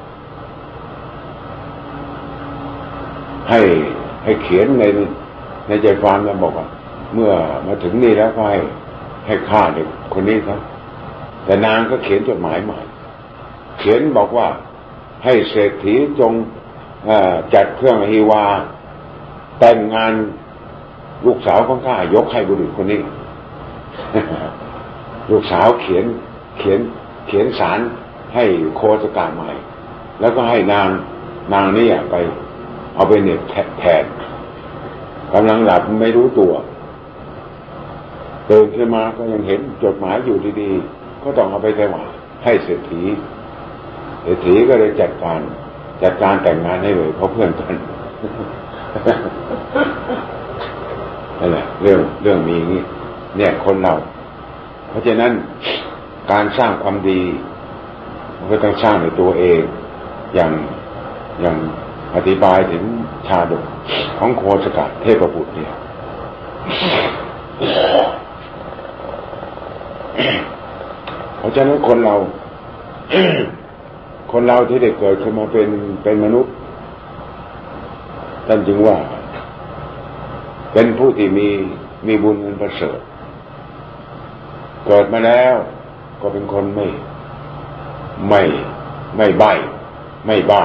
[3.50, 3.60] ให้
[4.24, 4.84] ให้เขียนใน
[5.68, 6.66] ในใจความแล้วบอกว่า
[7.14, 7.32] เมื่อ
[7.66, 8.60] มาถึงนี่แล้วก็ให้
[9.26, 10.60] ให้ฆ่าเด็กคนนี้ครับ
[11.44, 12.78] แต่นางก็เขียนจดหมายใหม่
[13.78, 14.48] เขียนบอกว่า
[15.24, 16.32] ให้เศรษฐีจง
[17.54, 18.44] จัดเครื่องฮีวา
[19.60, 20.12] แต่งงาน
[21.26, 23.00] ลูกสาวของข้ายกให้บุรุษคนนี้
[25.30, 26.04] ลูกสาวเขียน
[26.58, 26.80] เขียน
[27.26, 27.78] เขียนสาร
[28.34, 28.44] ให้
[28.76, 29.50] โคสกาใหม่
[30.20, 30.88] แล้วก็ให้นาง
[31.54, 32.14] นางนี่ไป
[32.96, 33.40] เอาไปเน็บ
[33.80, 34.04] แทน
[35.32, 36.52] กำลังหลับไม่รู้ตัว
[38.50, 42.10] ตื่นขึ้นมาก็ยังเห็นจดหมายอยู่ดีๆ ก็ต้องเอาไปถวาย
[42.44, 43.02] ให้เศรษฐี
[44.22, 45.40] เศรษฐีก็เลยจัดการ
[46.02, 47.74] จัดการแต่งงานให้เลยเพราะเพื่อนกัน
[51.38, 52.82] นั่นแหละเรื่องเรื่องมีอย่างนี้
[53.36, 53.94] เนี่ยคนเรา
[54.88, 55.32] เพราะฉะนั้น
[56.32, 57.20] การสร้างความดี
[58.38, 59.60] มันก็ต้องสร้างในตัวเอง
[60.34, 60.52] อย่าง
[61.42, 61.56] อย่าง
[62.16, 62.82] อธิบายถึง
[63.28, 63.64] ชาดก
[64.18, 65.72] ของโคสกัดเทพบุตรเนี่ย
[71.38, 72.14] เพราะฉะนั้นคนเรา
[74.32, 75.68] คนเราที่ได้เกิดขึ้นมาเป็น
[76.02, 76.52] เป็นมนุษย์
[78.46, 78.96] ท่านจึงว่า
[80.72, 81.48] เป็นผู้ที่มี
[82.06, 82.98] มีบุญอันประเสริฐ
[84.86, 85.54] เกิดมาแล้ว
[86.20, 86.86] ก็เป็นคนไม่
[88.28, 88.42] ไม่
[89.16, 89.44] ไม่ใบ
[90.26, 90.64] ไม่บ้า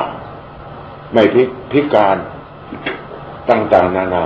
[1.13, 2.17] ไม่พิพการ
[3.49, 4.25] ต่างๆ นานา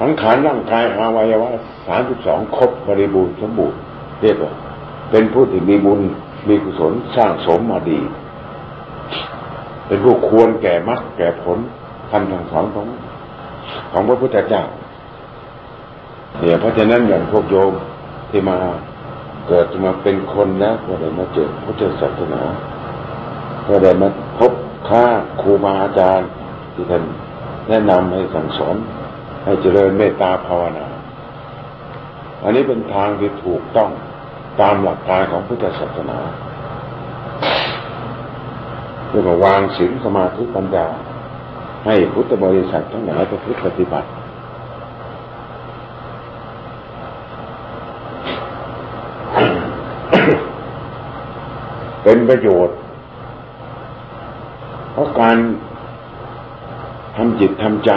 [0.00, 1.48] สังขารร่างกายอาวัยวะ
[1.86, 3.78] สามสิบสองครบบริบูรณ์สมบูรณ์
[4.20, 4.52] เรียกว่า
[5.10, 6.00] เป็นผู้ที่มีบุญ
[6.48, 7.98] มีกุศลสร้างสมมาดี
[9.86, 11.58] เป็นผู้ควรแก่มรรคแก่ผล
[12.10, 12.86] ทำทางสอนของ
[13.92, 14.62] ของพระพุทธเจ้า
[16.38, 17.72] เนี่ยเพราะฉะนั้นอย่างพวกโยม
[18.30, 18.56] ที่มา
[19.48, 22.42] เกิดมาเป็นคนแล้วก็ได้มาเจอพุทธศาสนา
[23.66, 24.52] ก็ได้มาพบ
[24.88, 25.04] ข้า
[25.40, 26.28] ครูบาอาจารย์
[26.74, 27.02] ที่ท่าน
[27.68, 28.76] แนะนำให้สั่งสอน
[29.44, 30.86] ให้เจริญเมตตาภาวนา
[32.42, 33.90] อันนี้เป็นทางที่ถูกต้อง
[34.60, 36.18] ตามหลักการของพุทธศาสนา
[39.08, 40.86] เรียกว่าวางศีลสมาธิปัญญา
[41.86, 44.08] ให้พุทธบริษัททั้งหลายประพฤติปฏิบัติ
[52.02, 52.76] เป็นประโยชน์
[55.00, 55.36] ราะการ
[57.16, 57.92] ทำจิตทำใจ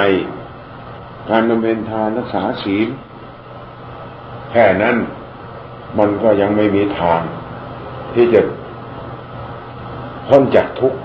[1.30, 2.88] การดำเนินทานรักษาศีล
[4.52, 4.96] แค่นั้น
[6.00, 7.22] มันก็ยังไม่มีทาง
[8.14, 8.42] ที่จะ
[10.28, 11.00] พ้นจากทุกข์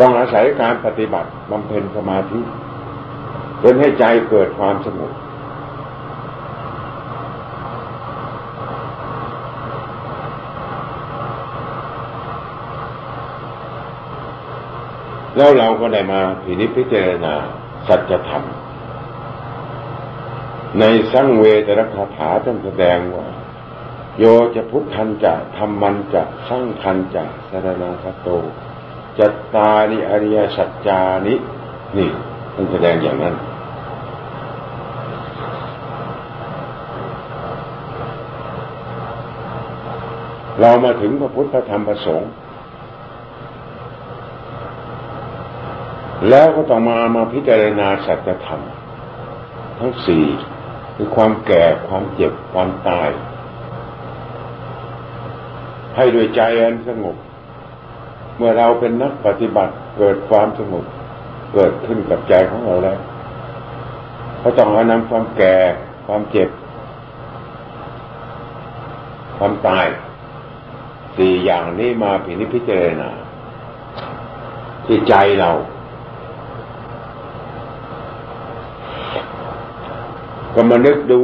[0.00, 2.40] ต้องอาศัยการปฏิบัติบำเพ็ญสมาธิ
[3.62, 5.12] จนให้ใจเกิดความสงบ
[15.36, 17.34] แล้วเราก็ได้มาพินิพิจารณา
[17.88, 18.44] สัจธรรม
[20.78, 23.28] ในสังเวตรคาถาท่านแสดงว่า
[24.18, 28.28] โยจะพุทธันจะธรรมันจะสร้างคันจะสรณาคโต
[29.18, 31.34] จะตตานิอริยสัจจานิ
[31.96, 32.10] นี่
[32.54, 33.34] ท่านแสดงอย่างนั้น
[40.60, 42.30] เรามาถึงพระพุทธธรรมประสงค์
[46.28, 48.62] แล้วก็ต้องมามาพิจารณาสัจธรรม
[49.78, 50.24] ทั้งสี่
[50.96, 53.10] คือความแก่ความเจ็บความตาย
[55.96, 57.16] ให้ด้วยใจอันสงบ
[58.36, 60.84] เมื่อเราเป็นนักปฏิบัติเกิดความสงบ
[61.52, 62.98] เกิดขึ้นกับใจของเราแล้ว
[64.42, 65.56] ก็ต้องเอานำความแก่
[66.06, 66.48] ความเจ็บ
[69.36, 69.86] ความตาย
[71.16, 73.10] สี่อย่างนี้มาพินิพิจารณา
[74.86, 75.50] ที่ใจเรา
[80.54, 81.22] ก็มานึกดู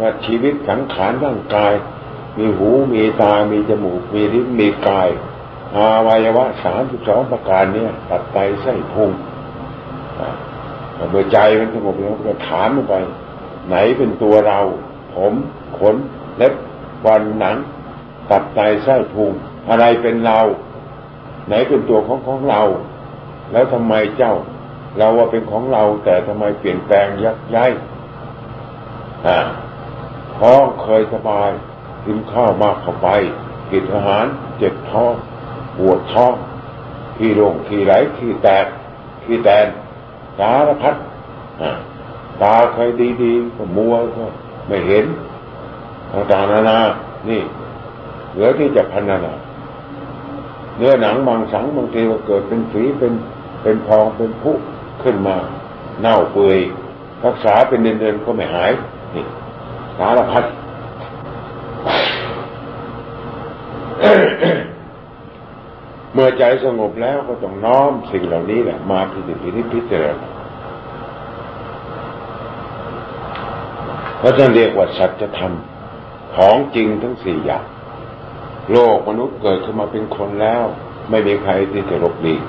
[0.00, 1.74] ว่าชีวิตสังขารร่างกาย
[2.38, 5.08] มีหูมีตา มีจมูก มีลิ้นมีกาย
[5.74, 9.10] อาวัยวะสามสิบสองประการเนี่ยตัดไตไส้พุง
[11.10, 12.94] เมื่อใจมันสงบแล้วก็ถามลงไป
[13.68, 14.60] ไหนเป็นตัวเรา
[15.14, 15.32] ผม
[15.78, 15.96] ขน
[16.36, 16.54] เล็บ
[17.04, 17.56] ฟันหนัง
[18.30, 19.30] ตัดไตไส้พุง
[19.68, 20.40] อะไรเป็นเรา
[21.48, 22.62] ไหนเป็นตัวของของเรา
[23.52, 24.34] แล้วทำไมเจ้า
[24.98, 27.70] เราว่าเป็นของเราแต่ทำไมเปลี่ยนแปลงยักย้าย
[29.26, 29.36] อ่
[30.36, 31.50] ท้องเคยสบาย
[32.06, 33.08] กินข้าวมากเข้าไป
[33.70, 34.24] กินอาหาร
[34.58, 35.12] เจ็บท้อง
[35.78, 36.32] ปวดท้อง
[37.16, 38.66] ขี้ลงขี้ไหลขี้แตก
[39.24, 39.66] ขี้แตน
[40.38, 40.94] สารพัด
[42.42, 42.90] ตาเคย
[43.22, 44.24] ดีๆก็มัวก็
[44.68, 45.04] ไม่เห็น
[46.12, 46.78] ต่างๆนานา
[47.28, 47.42] นี่
[48.32, 49.34] เหลือที่จะพันนา
[50.76, 53.12] เนื้อหนังบางสังบางทีก็เกิดเป็นฝีเป็น
[53.62, 54.52] เป็นพองเป็นผุ
[55.04, 55.36] ขึ้นมา
[56.00, 56.58] เน่าเปื่อย
[57.24, 58.72] รักษาเป็นเดือนๆก็ไม่หาย
[59.14, 59.24] นี่
[59.98, 60.44] สารพัด
[66.12, 70.28] เมื่อใจสงบแล้วก็ต้องน้อมสิ่งเหล่านี้แหละ มาพิจิตรพิจารณา
[74.18, 75.52] เพราะท่านเรียกว่าสัจธรรม
[76.36, 77.64] ของจริงทั้งสี่อย่าง
[78.72, 80.62] โลกมนุษย์เกิดขึ้นมาเป็นคนแล้ว
[81.10, 82.42] ไม่มีใครที่จะหลบหลีก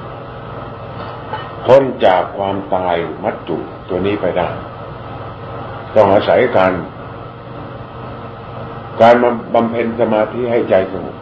[1.66, 3.58] พ้นจากความตายมัดจุ
[3.90, 4.50] ตัวนี้ไปได้
[5.96, 6.74] ต้องอาศัยการ
[9.02, 11.16] การมาบำเพ็ญสมาธิให้ใจสงบ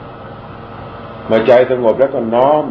[1.28, 2.64] เมื่อใจสงบแล้วก็น้อม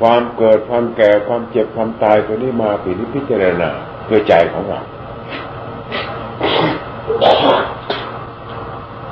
[0.00, 3.70] ความเกิดความแก่ความเจ็บความตายตัวนี้มาปินิพิจารณา
[4.04, 4.80] เพื่อใจของเรา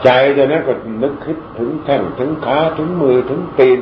[0.04, 3.78] ใจตัวนั้นก็นึกคิดถึงแท่งถึงขาถึงมือถึงตีน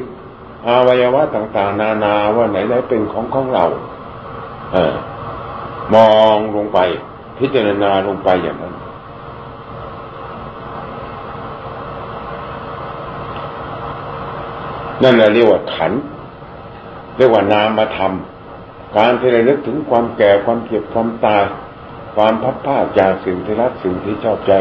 [0.69, 3.67] อวัยวะต่าง ๆ นานาว่าไหนไหนเป็นของของเรา
[4.77, 4.95] ออ
[5.95, 6.79] มองลงไป
[7.39, 8.75] พิจารณาลงไปอย่างนั้น
[15.03, 15.93] นั่นแหละเรียกว่าขัน
[17.17, 18.13] เรียกว่านามธรรม
[18.97, 21.45] การที่เรานึกถึงความแก่ความเจ็บความตาย
[22.15, 24.53] ความพัดผ้าจากสิ่งที่รักสิ่งที่ชอบใจ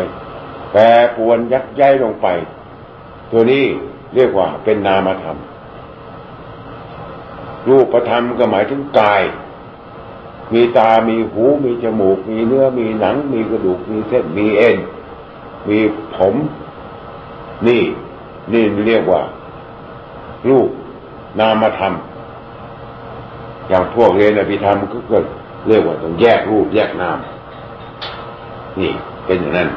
[0.71, 0.81] แปร
[1.15, 2.27] ปวนยักย้ายลงไป
[3.31, 3.65] ตัวนี้
[4.15, 5.37] เรียกว่าเป็นนามธรรม
[7.67, 9.21] รูปธรรมก็หมายถึงกาย
[10.53, 14.77] มีตา มีหู มีจมูก มีเนื้อ มีหนัง มีกระดูก มีเส้น มีเอ็น
[15.69, 15.77] มี
[16.15, 16.35] ผม
[17.67, 17.81] นี่
[18.53, 19.21] นี่เรียกว่า
[20.49, 20.69] รูป
[21.39, 21.93] นามธรรม
[23.67, 25.25] อย่างพวกเรียนอภิธรรมก็เกิด
[25.67, 27.17] เรียกว่าต้องแยกรูปแยกนาม
[28.79, 28.91] นี่
[29.25, 29.69] เป็นอย่างนั้น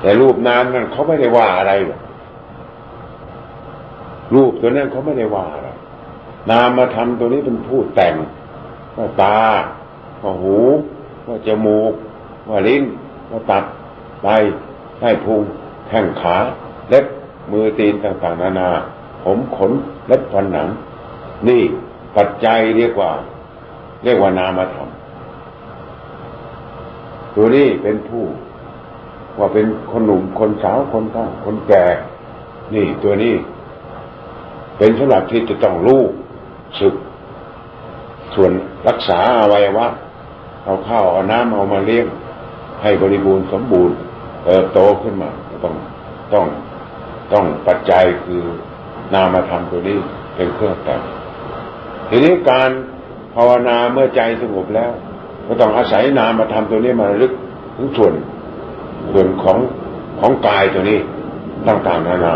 [0.00, 2.00] แต่รูปนามนั้นเขาไม่ได้ว่าอะไรหรอก
[4.34, 5.68] รูปตัวนั้นเขาไม่ได้ว่าอะไร
[6.50, 8.14] นามธรรมตัวนี้เป็นผู้แต่ง
[8.96, 9.38] ว่าตา
[10.22, 10.56] ว่าหู
[11.26, 11.92] ว่าจมูก
[12.48, 12.84] ว่าลิ้น
[13.30, 13.64] ว่าตัด
[14.22, 14.28] ไต
[14.98, 15.40] ไส้พุง
[15.88, 16.36] แข้งขา
[16.88, 17.04] เล็บ
[17.50, 18.68] มือตีนต่างๆ นานา
[19.24, 19.72] ผมขน
[20.08, 20.68] เล็บฟันหนัง
[21.48, 21.62] นี่
[22.16, 23.10] ปัจจัยเรียกว่า
[24.04, 24.88] เรียกว่านามธรรม
[27.34, 28.24] ตัวนี้เป็นผู้
[29.38, 31.84] ว่าเป็นคนหนุ่มคนสาวคนเฒ่าคนแก่
[32.74, 33.34] นี่ตัวนี้
[34.78, 36.02] เป็นสำหรับที่จะต้องรู้
[36.80, 36.94] สึก
[38.34, 38.52] ส่วน
[38.88, 39.86] รักษาอวัยวะ
[40.64, 42.06] เอาข้าวเอาน้ำเอามาเลี้ยง
[42.82, 43.96] ให้บริบูรณ์สมบูรณ์
[44.44, 45.30] เติบโตขึ้นมา
[45.64, 45.74] ต้อง
[46.32, 46.46] ต้อง
[47.32, 48.42] ต้องปัจจัยคือ
[49.14, 49.98] นามธรรมตัวนี้
[50.34, 51.00] เป็นเครื่องแต่ง
[52.08, 52.70] ทีนี้การ
[53.34, 54.90] ภาวนาเมื่อใจสงบแล้ว
[55.46, 57.32] ก็ต้องอาศัยนามธรรมตัวนี้มาลึก
[57.76, 58.12] ถึงส่วน
[59.12, 59.58] ส่วนของ
[60.20, 60.98] ของกายตัวนี้
[61.68, 62.34] ต่างๆนานา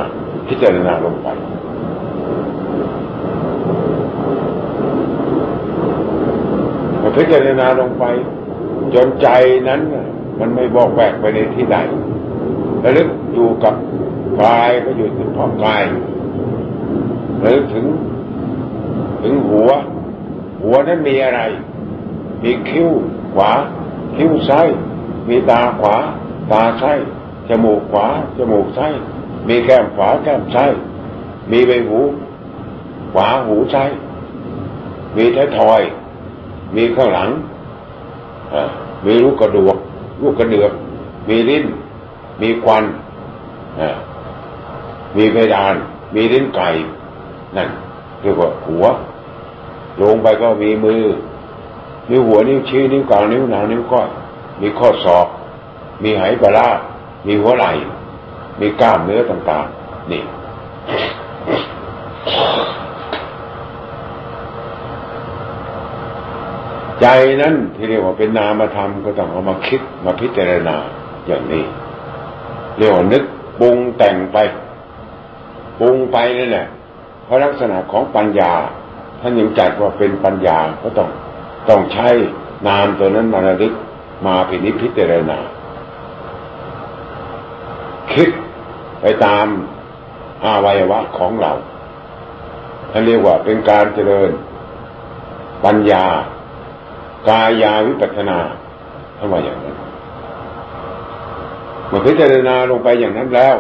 [0.49, 1.29] พิจารณาลงไป
[7.17, 8.05] พิจารณาลงไป
[8.95, 9.29] จนใจ
[9.69, 9.81] นั้น
[10.41, 11.77] มันไม่บอกแวกไปในที่ใด
[12.83, 13.75] ระลึกอยู่กับ
[14.43, 15.83] กายก็อยู่เฉพาะกาย
[17.41, 17.87] หรือถึง
[19.23, 19.71] ถึงหัว
[20.63, 21.41] หัวนั้นมีอะไร
[22.43, 22.89] มีคิ้ว
[23.35, 23.53] ขวา
[24.17, 24.69] คิ้วซ้าย
[25.29, 25.97] มีตาขวา
[26.53, 26.99] ตาซ้าย
[27.49, 28.07] จมูกขวา
[28.39, 28.93] จมูกซ้าย
[29.49, 30.71] มีแก้มขวาแก้มซ้าย
[31.51, 32.01] มีใบหู
[33.13, 33.91] ขวาหูซ้าย
[35.17, 35.81] มีท้ายทอย
[36.77, 37.29] มีข้างหลัง
[39.07, 39.77] มีลูกกระดูก
[40.23, 40.73] ลูกกระเดือก
[41.29, 41.65] มีลิ้น
[42.43, 42.85] มีควัน
[45.17, 45.75] มีเพดาน
[46.15, 46.69] มีลิ้นไก่
[47.57, 47.69] นั่น
[48.21, 48.85] เรียกว่าหัว
[50.01, 51.03] ลงไปก็มีมือ
[52.11, 54.09] มีหัวนิ้วชี้นิ้วกลางนิ้วนางนิ้วก้อย
[54.61, 55.27] มีข้อศอก
[56.03, 56.69] มีไหปลา
[57.27, 57.71] มีหัวไหล่
[58.61, 60.23] มีกล้ามเนื้อต่าง ๆ นี่
[67.01, 67.07] ใจ
[67.43, 70.77] นั้นที่เรียกว่าเป็นนามธรรมก็ต้องเอามาคิดมาพิจารณา
[71.27, 71.65] อย่างนี้
[72.77, 73.23] เรียกว่านึก
[73.61, 74.39] ปรุงแต่งไป
[75.81, 76.67] ปรุงไปนั่นแหละ
[77.25, 78.53] เพราะลักษณะของปัญญา
[79.21, 81.09] ท่านยังจัดว่าเป็นปัญญาก็ต้อง
[81.69, 82.09] ต้องใช้
[82.69, 83.73] นามตัวนั้นมาระลึก
[84.27, 85.39] มาพินิจพิจารณา
[88.13, 88.29] คิด
[89.01, 89.47] ไปตาม
[90.45, 91.53] อาวัยวะของเรา
[92.91, 94.31] ท่านเรียกว่าเป็นการเจริญ
[95.65, 96.05] ปัญญา
[97.29, 98.39] กายาวิปัสนา
[99.19, 99.77] ท่านว่าอย่างนั้น
[101.89, 103.57] เมื่อพิจารณาลงไปอย่างนั้นแล้ว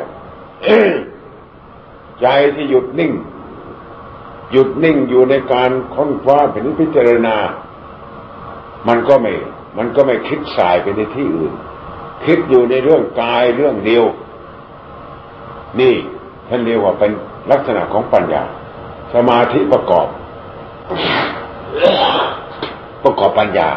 [2.21, 3.13] ใจที่หยุดนิ่ง
[4.53, 7.37] หยุดนิ่งอยู่ในการค้นคว้าเป็นพิจารณา
[8.89, 9.33] มันก็ไม่
[9.79, 11.53] มันก็ไม่คิดสายไปในที่อื่น
[12.25, 14.05] คิดอยู่ในเรื่องกายเรื่องเดียว
[15.81, 15.95] นี่
[16.49, 17.13] ท่านเรียกว่าเป็น
[17.51, 18.43] ลักษณะของปัญญา
[19.15, 20.09] สมาธิประกอบ
[23.07, 23.71] ประกอบปัญญา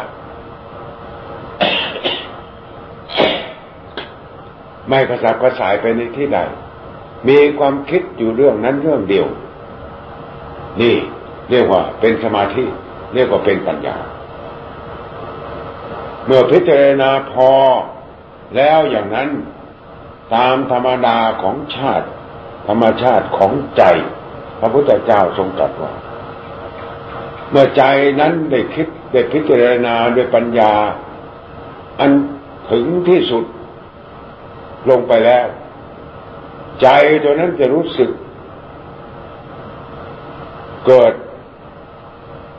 [4.88, 6.38] ไม่กระสับกระสายไปในที่ใด
[7.28, 9.26] มีความคิดอยู่เรื่องนั้นเรื่องเดียว
[10.80, 10.96] นี่
[11.50, 12.64] เรียกว่าเป็นสมาธิ
[13.14, 13.96] เรียกว่าเป็นปัญญา
[16.26, 17.50] เมื่อพิจารณาพอ
[18.56, 19.28] แล้วอย่างนั้น
[20.34, 22.06] ตามธรรมดาของชาติ
[22.68, 23.82] ธรรมชาติของใจ
[24.60, 25.92] พระพุทธเจ้าทรงตรัสว่า
[27.50, 27.82] เมื่อใจ
[28.20, 30.72] นั้นได้คิด ได้พิจารณาด้วยปัญญา
[32.00, 32.10] อัน
[32.70, 33.44] ถึงที่สุด
[34.90, 35.46] ลงไปแล้ว
[36.80, 36.88] ใจ
[37.24, 38.10] ตัวนั้นจะรู้สึก
[40.86, 41.14] เกิด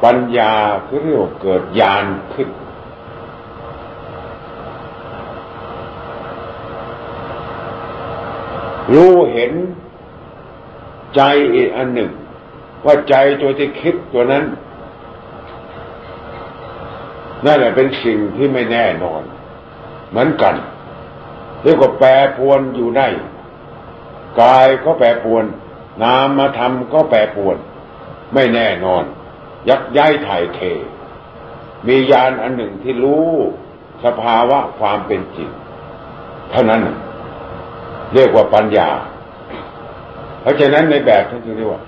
[0.03, 0.53] ปัญญา
[0.87, 2.49] คือเรียกว่าเกิดญาณขึ้น
[8.93, 9.53] รู้เห็น
[11.15, 11.21] ใจ
[11.55, 12.11] อีกอันหนึ่ง
[12.85, 14.43] ว่าใจตัวที่คิดตัวนั้น
[17.45, 19.21] นั่นแหละเป็นสิ่งที่ไม่แน่นอน
[20.09, 20.55] เหมือนกัน
[21.63, 23.07] เรียกว่าแปรปวนอยู่ได้
[24.41, 25.45] กายก็แปรปวน
[26.03, 27.57] นามมาทำก็แปรปวน
[28.33, 29.03] ไม่แน่นอน
[29.69, 30.59] ยักย้ายถ่ายเท
[31.87, 33.29] มียานอันหนึ่งที่รู้
[34.05, 35.49] สภาวะความเป็นจริง
[36.51, 36.81] เท่านั้น
[38.13, 38.89] เรียกว่าปัญญา
[40.41, 41.81] เพราะฉะนั้นในแบบท่านจึงเรียกว่า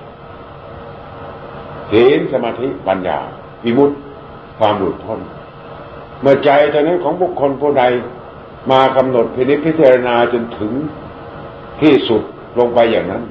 [1.91, 3.19] ศีลสมาธิปัญญา
[3.63, 3.95] วิมุตติ
[4.59, 5.19] ความหลุดพ้น
[6.23, 7.83] เมื่อใจเท่านั้นของบุคคลผู้ใด
[8.71, 10.71] มากำหนดพินิจพิจารณาจนถึง
[11.81, 12.21] ที่สุด
[12.59, 13.23] ลงไปอย่างนั้น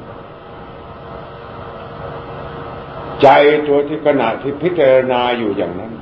[3.23, 3.29] ใจ
[3.67, 5.93] ตัวที่ขณะที่พิจารณาอยู่อย่างนั้น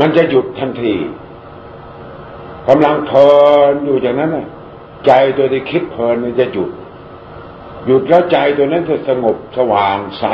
[0.00, 0.94] มันจะหยุดทันที
[2.68, 3.30] กำลังเพลิ
[3.72, 4.46] นอยู่อย่างนั้นน่ะ
[5.06, 6.70] ใจตัวที่คิดเพลินมันจะหยุด
[7.86, 10.24] หยุดแล้วใจตัวนั้นจะสงบสว่างใส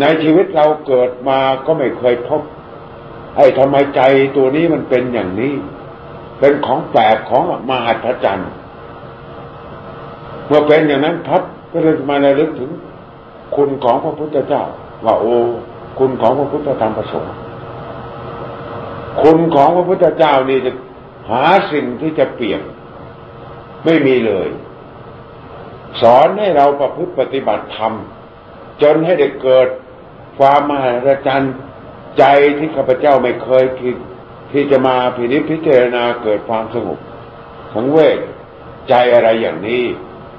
[0.00, 2.42] ในชีวิตเราเกิดมาก็ไม่เคยพบ
[3.36, 4.00] ไอ้ทำไมใจ
[4.36, 5.52] ตัวนี้มันเป็นอย่างนี้
[6.38, 8.50] เป็นของแปลกของมหัศจรรย์
[10.46, 12.70] เมื่อเป็นอย่างนั้นพับก็เลยมาในลึกถึง
[13.56, 14.62] คุณของพระพุทธเจ้า
[15.04, 15.34] ว่าโอ้
[15.98, 17.34] คุณของพระพุทธธรรมประสงค์
[19.22, 20.72] คุณของพระพุทธเจ้านี่จะ
[21.30, 22.60] หาสิ่งที่จะเปลี่ยน
[23.84, 24.48] ไม่มีเลย
[26.02, 27.92] สอนให้เราประพฤติปฏิบัติธรรม
[28.82, 29.68] จนให้ได้เกิด
[30.38, 31.54] ความมหัศจรรย์
[32.18, 32.24] ใจ
[32.58, 33.96] ที่ข้าพเจ้าไม่เคยคิด
[34.52, 36.98] ที่จะมาพินิจพิจารณาเกิดความสงบ
[37.74, 38.18] สังเวช
[38.88, 39.84] ใจอะไรอย่างนี้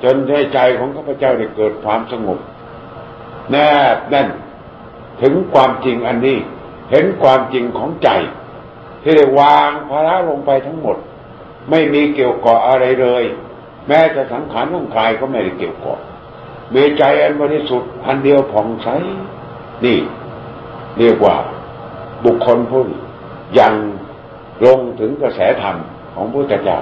[0.04, 2.40] จนให้ใจของข้าพเจ้าได้เกิดความสงบ
[3.52, 3.56] แน
[3.96, 4.30] บแน่น
[5.22, 6.38] ถึงความจริงอันนี้
[6.92, 8.10] เห็นความจริงของใจ
[9.04, 10.98] ที่ได้วางภาระลงไปทั้งหมด
[11.70, 13.24] ไม่มีเกี่ยวก่ออะไรเลย
[13.88, 15.96] แม้จะสังขารร่างกายก็ไม่ได้เกี่ยวก่อ
[16.74, 18.88] มีใจอันบริสุทธิ์อันเดียวผ่องใส
[19.86, 19.98] นี่
[21.00, 21.36] เรียกว่า
[22.26, 22.88] บุคคลผู้
[23.60, 23.74] ยัง
[24.66, 25.76] ลงถึงกระแสธรรม
[26.14, 26.80] ของพระเจ้า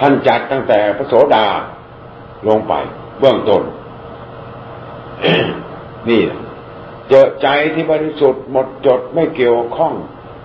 [0.00, 1.46] ท่านจัดตั้งแต่พระโสดา
[2.48, 2.74] ลงไป
[3.20, 3.62] เบื้องต้น
[6.08, 6.22] นี่
[7.08, 9.92] เจอใจที่บริสุทธิ์หมดจดไม่เกี่ยวข้อง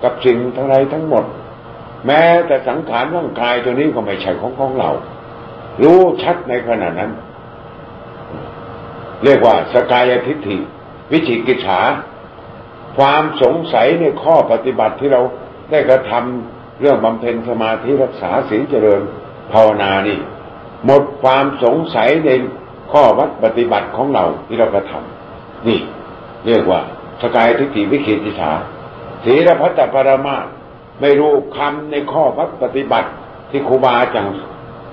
[0.03, 1.25] กับสิ่งทั้งไรทั้งหมด
[2.05, 4.89] แม้แต่สังขารร่างกายตัวนี้ก็ไม่ใช่ของของเรา
[5.83, 7.11] รู้ชัดในขณะนั้น
[9.23, 10.57] เรียกว่าสกายทิฏฐิ
[11.11, 11.79] วิจิกิจฉา
[12.97, 15.21] ความสงสัยในข้อปฏิบัติที่เรา
[15.71, 19.01] ได้กระทำเรื่องบำเพ็ญสมาธิรักษาศีลเจริญ
[19.53, 20.19] ภาวนานี่
[20.85, 22.29] หมดความสงสัยใน
[22.91, 25.79] ข้อวัดปฏิบัติของเราที่เรากระทำนี่
[26.45, 26.81] เรียกว่า
[27.21, 28.51] สกายทิฏฐิวิจิกิจฉา
[29.23, 30.37] ศีลพัตตปรมา
[31.01, 33.09] ไม่รู้คำในข้อวัดปฏิบัติ
[33.49, 34.33] ที่ครูบาอาจารย์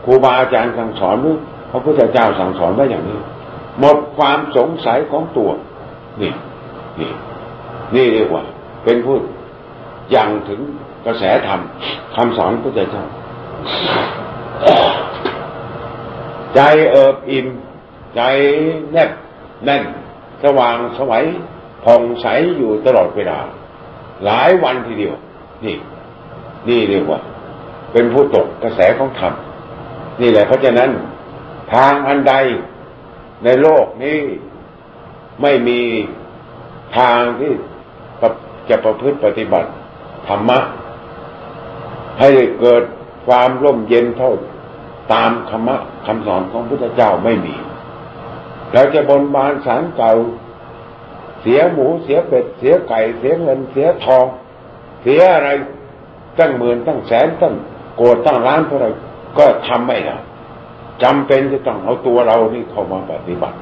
[0.04, 1.36] ครูบาอาจารย์สั่งสอนหรือ
[1.70, 3.18] พระพุทธเจ้าสั่งสอนไว้อย่างนี้
[3.80, 5.50] หมดความสงสัยของตัว
[6.20, 6.32] นี่
[7.00, 7.10] นี่
[7.94, 8.42] นี่เรียกว่า
[8.84, 9.16] เป็นผู้
[10.14, 10.60] ยังถึง
[11.06, 11.60] กระแสธรรม
[12.14, 13.04] คำสอนพระเจ้า
[16.54, 16.60] ใจ
[16.90, 17.46] เอิบอิ่ม
[18.14, 18.20] ใจ
[18.92, 19.10] แนบ
[19.64, 19.82] แน่น
[20.42, 21.24] สว่างสวัย
[21.84, 22.26] ผ่องใส
[22.56, 23.38] อยู่ตลอดเวลา
[24.24, 25.14] หลายวันทีเดียว
[25.64, 25.76] นี่
[26.68, 27.20] นี่เรียกว่า
[27.92, 29.32] เป็นผู้ตกกระแสของธรรม
[30.20, 30.90] นี่แหละเพราะฉะนั้น
[31.72, 32.34] ทางอันใด
[33.44, 34.20] ในโลกนี้
[35.42, 35.80] ไม่มี
[36.98, 37.52] ทางที่
[38.70, 39.70] จะประพฤติปฏิบัติ
[40.28, 40.58] ธรรมะ
[42.20, 42.30] ให้
[42.60, 42.82] เกิด
[43.26, 44.32] ความร่มเย็นเท่า
[45.12, 47.54] ตามคำคำสอนของพุทธเจ้าไม่มี
[48.72, 50.12] เราจะบนบานสารเก่า
[51.40, 54.26] เสียหมูเสียเป็ด เสียไก่ เสียเงินเสียทอง
[55.02, 55.48] เสียอะไร
[56.38, 57.54] ตั้งหมื่นตั้งแสนตั้ง
[57.96, 58.86] โกดตั้งล้านเท่าไร
[59.38, 60.16] ก็ทำไม่ได้
[61.02, 63.56] จำเป็นจะต้องเอาตัวเรานี่เข้ามาปฏิบัติ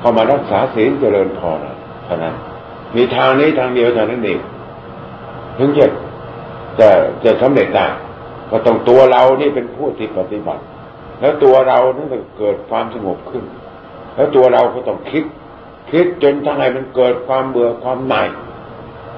[0.00, 1.74] เข้ามารักษาศีลเจริญพอนะ
[2.04, 2.34] เท่านั้น
[2.96, 4.40] มีทางนี้ทางเดียวเท่านั้นเอง
[5.58, 5.86] ถึงจะ
[6.78, 6.88] จะ
[7.24, 7.86] จะสำเร็จได้
[8.50, 10.62] ก็ต้องตัวเรานี่เป็นผู้ที่ปฏิบัติ
[11.20, 13.44] แล้วตัวเรานี่จะเกิดความสงบขึ้น
[14.14, 15.24] แล้วตัวเราก็ต้องคิด
[15.90, 18.28] คิดจนทั้งไงมันเกิดความเบื่อความหน่าย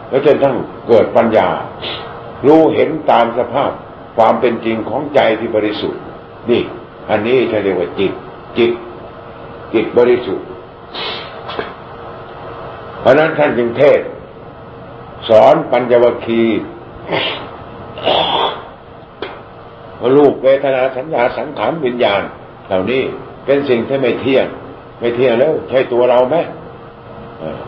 [0.09, 0.57] แล้วจนทั้ง
[0.89, 1.49] เกิดปัญญา
[2.47, 3.71] รู้เห็นตามสภาพ
[4.17, 6.01] ความเป็นจริงของใจที่บริสุทธิ์
[6.51, 6.63] นี่
[7.11, 8.13] อันนี้จะเรียกว่าจิต
[8.59, 8.71] จิต
[9.75, 10.47] จิตบริสุทธิ์
[13.01, 14.01] เพราะนั้นท่านจึงเทศ
[15.29, 16.43] สอนปัญญวคี
[20.17, 22.23] รูปเวทนาสัญญาสังขารวิญญาณ
[22.67, 23.03] เหล่านี้
[23.47, 24.47] เป็นสิ่งที่ไม่เที่ยง
[25.01, 26.37] ไม่เที่ยงแล้วใช่ตัวเราไหม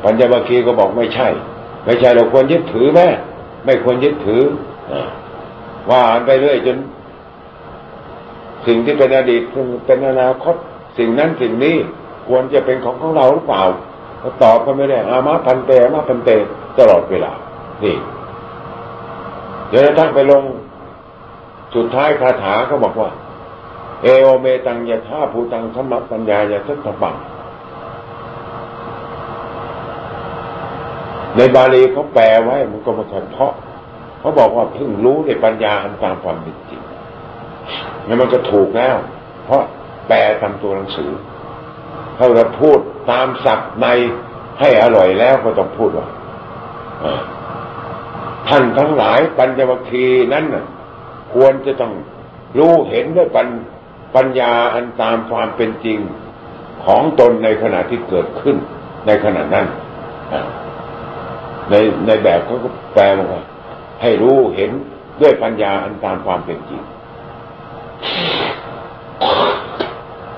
[0.04, 1.28] ปัญญวคคีย์ก็บอกไม่ใช่
[1.84, 3.00] ไม่ใช่เราควรยึดถือไหม
[3.64, 4.42] ไม่ควรยึดถือ
[5.90, 6.76] ว่าไปเรื่อยจน
[8.66, 9.42] สิ่งที่เป็นอดีต
[9.86, 10.54] เป็นอนาคต
[10.98, 11.76] สิ่งนั้นสิ่งนี้
[12.28, 13.62] ควรจะเป็นของของเราหรือเปล่า
[14.42, 16.30] ตอบก็ไม่ได้อามาพันเตอามาพันเต
[16.78, 17.32] ตลอดเวลา
[17.82, 17.96] นี่
[19.68, 20.42] เดี๋ยวท่านไปลง
[21.74, 23.10] สุดท้ายคาถาเขาบอกว่า
[24.02, 27.14] เอโอเมตังยะท่าภูตังธรรมปัญญายะทัตบัง
[31.36, 33.52] ในบาลีเขาแปลไว้มันก็มาค่อยเพาะ
[34.20, 36.82] เขาบอกว่าเพิ่งรู้ในปัญญาอันตามความเป็นจริง
[38.06, 38.96] นี่มันก็ถูกแล้ว
[39.44, 39.62] เพราะ
[40.08, 41.10] แปลตามตัวหนังสือ
[42.16, 42.78] ถ้าเราพูด
[43.10, 43.86] ตามศัพท์ใน
[44.60, 46.08] ให้อร่อยแล้วก็ต้องพูดว่า
[48.48, 50.64] ท่านทั้งหลายปัญญวัคคีนั้นน่ะ
[51.34, 51.92] ควรจะต้อง
[52.58, 53.48] รู้เห็นด้วยปัญ
[54.16, 55.98] ปัญญาอันตามความเป็นจริง
[56.84, 58.56] ของตนในขณะที่เกิดขึ้น
[59.06, 59.66] ในขณะนั้น
[61.70, 61.74] ใน
[62.06, 63.42] ในแบบเขาก็แปลว่า
[64.02, 64.70] ให้รู้เห็น
[65.20, 66.82] ด้วยปัญญาอันตามความเป็นจริง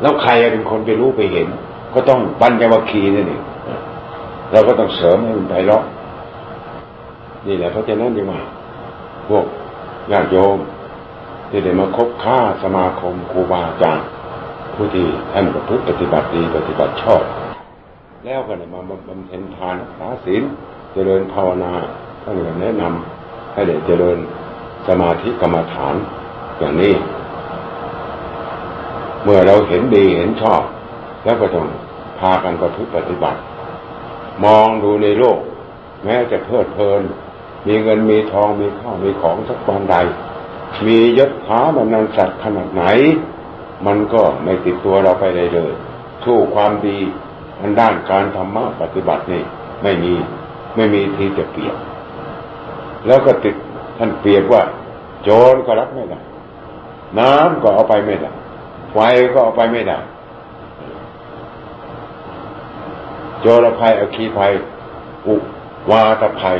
[0.00, 1.48] แล้วใครเป็นคนไปรู้ไปเห็น
[1.94, 3.42] ก็ต้องปัญญวัคคีนั่นเอง
[4.52, 5.82] เราก็ต้องเสริมให้มันไพเราะ
[7.46, 8.40] นี่แหละเพราะฉะนั้นดีว่า
[9.28, 9.44] พวก
[10.12, 10.58] ญาติโยม
[11.50, 14.06] ที่ได้มาคบค้าสมาคมครูบาอาจารย์
[14.74, 17.22] ผู้ที่ท่านประพฤติปฏิบัติดีปฏิบัติชอบ
[18.24, 20.42] แล้วก็ได้มาบำเพ็ญทานรักษาศีล
[20.92, 21.72] เจริญภาวนา
[22.22, 24.18] ท่านก็แนะนำให้ได้เจริญ
[24.88, 25.94] สมาธิกรรมฐาน
[26.58, 26.92] อย่างนี้
[29.26, 30.62] เมื่อเราเห็นดีเห็นชอบ
[31.24, 31.66] แล้วก็ต้อง
[32.18, 33.40] พากันประพฤติปฏิบัติ
[34.44, 35.38] มองดูในโลก
[36.04, 37.02] แม้จะเพลิดเพลิน
[37.66, 39.96] มีเงินมีทองมีข้าวมีของสักวันใด
[40.86, 42.84] มียศถาบรรดาศักดิ์ขนาดไหน
[43.86, 45.72] มันก็ไม่ติดตัวเราไปเลยเลย
[46.24, 46.98] ทู่ความดี
[47.60, 49.42] ทางด้านการธรรมะปฏิบัตินี่
[49.82, 50.14] ไม่มี
[50.76, 51.76] ไม่มีที่จะเปรียบ
[53.06, 53.54] แล้วก็ติด
[53.98, 54.62] ท่านเปรียบว่า
[55.22, 56.20] โจรก็รับไม่ได้
[57.18, 58.30] น้ำก็เอาไปไม่ได้
[58.92, 58.98] ไฟ
[59.32, 59.98] ก็เอาไปไม่ได้
[63.40, 64.52] โจรภัยอคีภัย
[65.26, 65.36] อุ
[65.90, 66.58] วาตภัย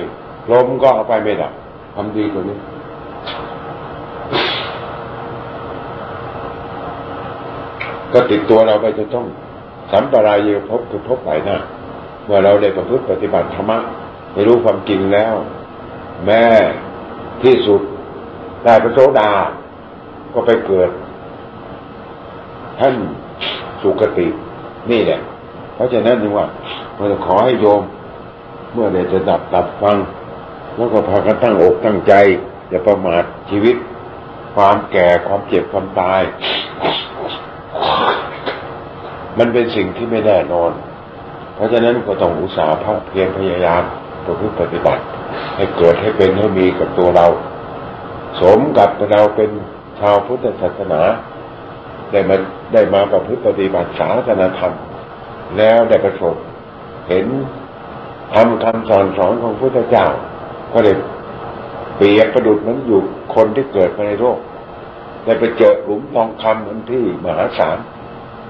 [0.51, 1.49] ลมก็เอาไปไม่ได้
[1.95, 2.59] ทำดีกว่านี้
[8.13, 9.27] ก็ติดตัวเราไปจะต้อง
[9.93, 11.57] สัมปรายเยพบคือพบไปหน้า
[12.25, 13.79] เมื่อเราได้ประพฤติปฏิบัติธรรมะ
[14.33, 15.35] ไม่รู้ความจริงแล้ว
[16.27, 16.45] แม่
[17.43, 17.81] ที่สุด
[18.65, 19.31] ได้พระโสดา
[20.33, 20.91] ก็ไปเกิด
[22.79, 22.95] ท่าน
[23.83, 24.27] สุคติ
[24.91, 25.21] นี่แหละ
[25.75, 26.47] เพราะฉะนั้นจึงว่า
[26.95, 27.83] เราจะขอให้โยม
[28.73, 29.97] เมื่อได้จะดับตับฟัง
[30.77, 32.15] แล้วก็พากันตั้งอกตั้งใจ
[32.69, 33.77] อย่าประมาทชีวิต
[34.55, 36.23] ความแก่ความเจ็บความตาย
[39.39, 40.71] มันเป็นสิ่งที่ไม่แน่นอน
[41.55, 43.83] เพราะฉะนั้นก็ต้องอุตส่าห์ภาคเพียรพยายาม
[44.25, 45.03] ประพฤติปฏิบัติ
[45.57, 47.27] ให้เกิดให้เป็นให้มีกับตัวเรา
[48.41, 49.51] สมกับเราเป็น
[50.01, 51.03] ชาวพุทธศาสนา
[52.17, 52.37] ได้มา
[52.75, 54.73] ได้มาประพฤติปฏิบัติศาสนธรรม
[55.59, 56.37] แล้วได้ประสบ
[57.09, 57.27] เห็น
[58.35, 60.07] ทำคำสอนสอนของพระพุทธเจ้า
[60.73, 60.97] ก็เลย
[61.97, 63.01] เปรียบประดุดมือนอยู่
[63.35, 64.39] คนที่เกิดมาในโลก
[65.25, 67.79] ได้ไปเจอหลุมทองคำอันที่มหาศาล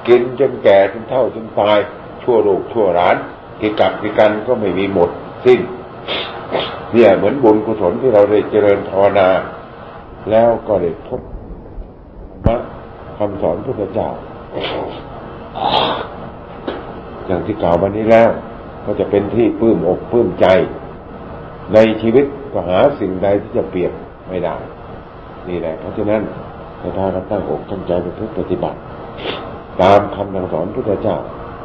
[0.09, 1.79] กินจนแก่จนเท่าจนตาย
[2.23, 3.17] ชั่วโลกชั่วร้าน
[3.61, 5.11] กิกับกิกันก็ไม่มีหมด
[5.45, 5.61] สิ้น
[6.93, 9.29] เนี่ยเหมือนบุญกุศลที่เราได้เจริญภาวนา
[10.31, 11.21] แล้วก็ได้พบ
[12.47, 12.57] มะ
[13.19, 14.09] คำสอนพระเจ้า
[17.27, 18.29] อย่างที่กล่าววันนี้แล้ว
[18.85, 20.47] ก็จะเป็นที่ปลื้มอกปลื้มใจ
[21.75, 23.93] ในชีวิตก็หาสิ่งใดที่จะเปรียบ
[24.29, 24.57] ไม่ได้
[25.49, 26.23] นี่แหละ เพราะฉะนั้น
[26.97, 28.07] ถ้าเราตั้งอกตั้งใจไป
[28.39, 28.79] ปฏิบัติ
[29.83, 31.17] ตามคำสั่งสอนพระเจ้า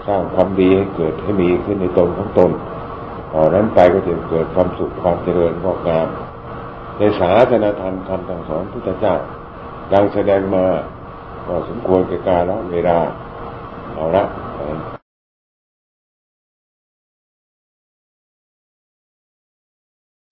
[0.07, 2.51] สร้างความดีให้เกิดให้มีขึ้นในตนของตน
[3.33, 6.07] ต่อนั้นไปก็จะเกิดความสุขความเจริญงอกงาม
[6.97, 9.15] ในศาสนาธรรมคำสั่งสอนพระเจ้า
[9.93, 10.65] ดังแสดงมา
[11.47, 12.97] ก็สมควรแก่การละเวลา
[13.93, 14.23] เอาละ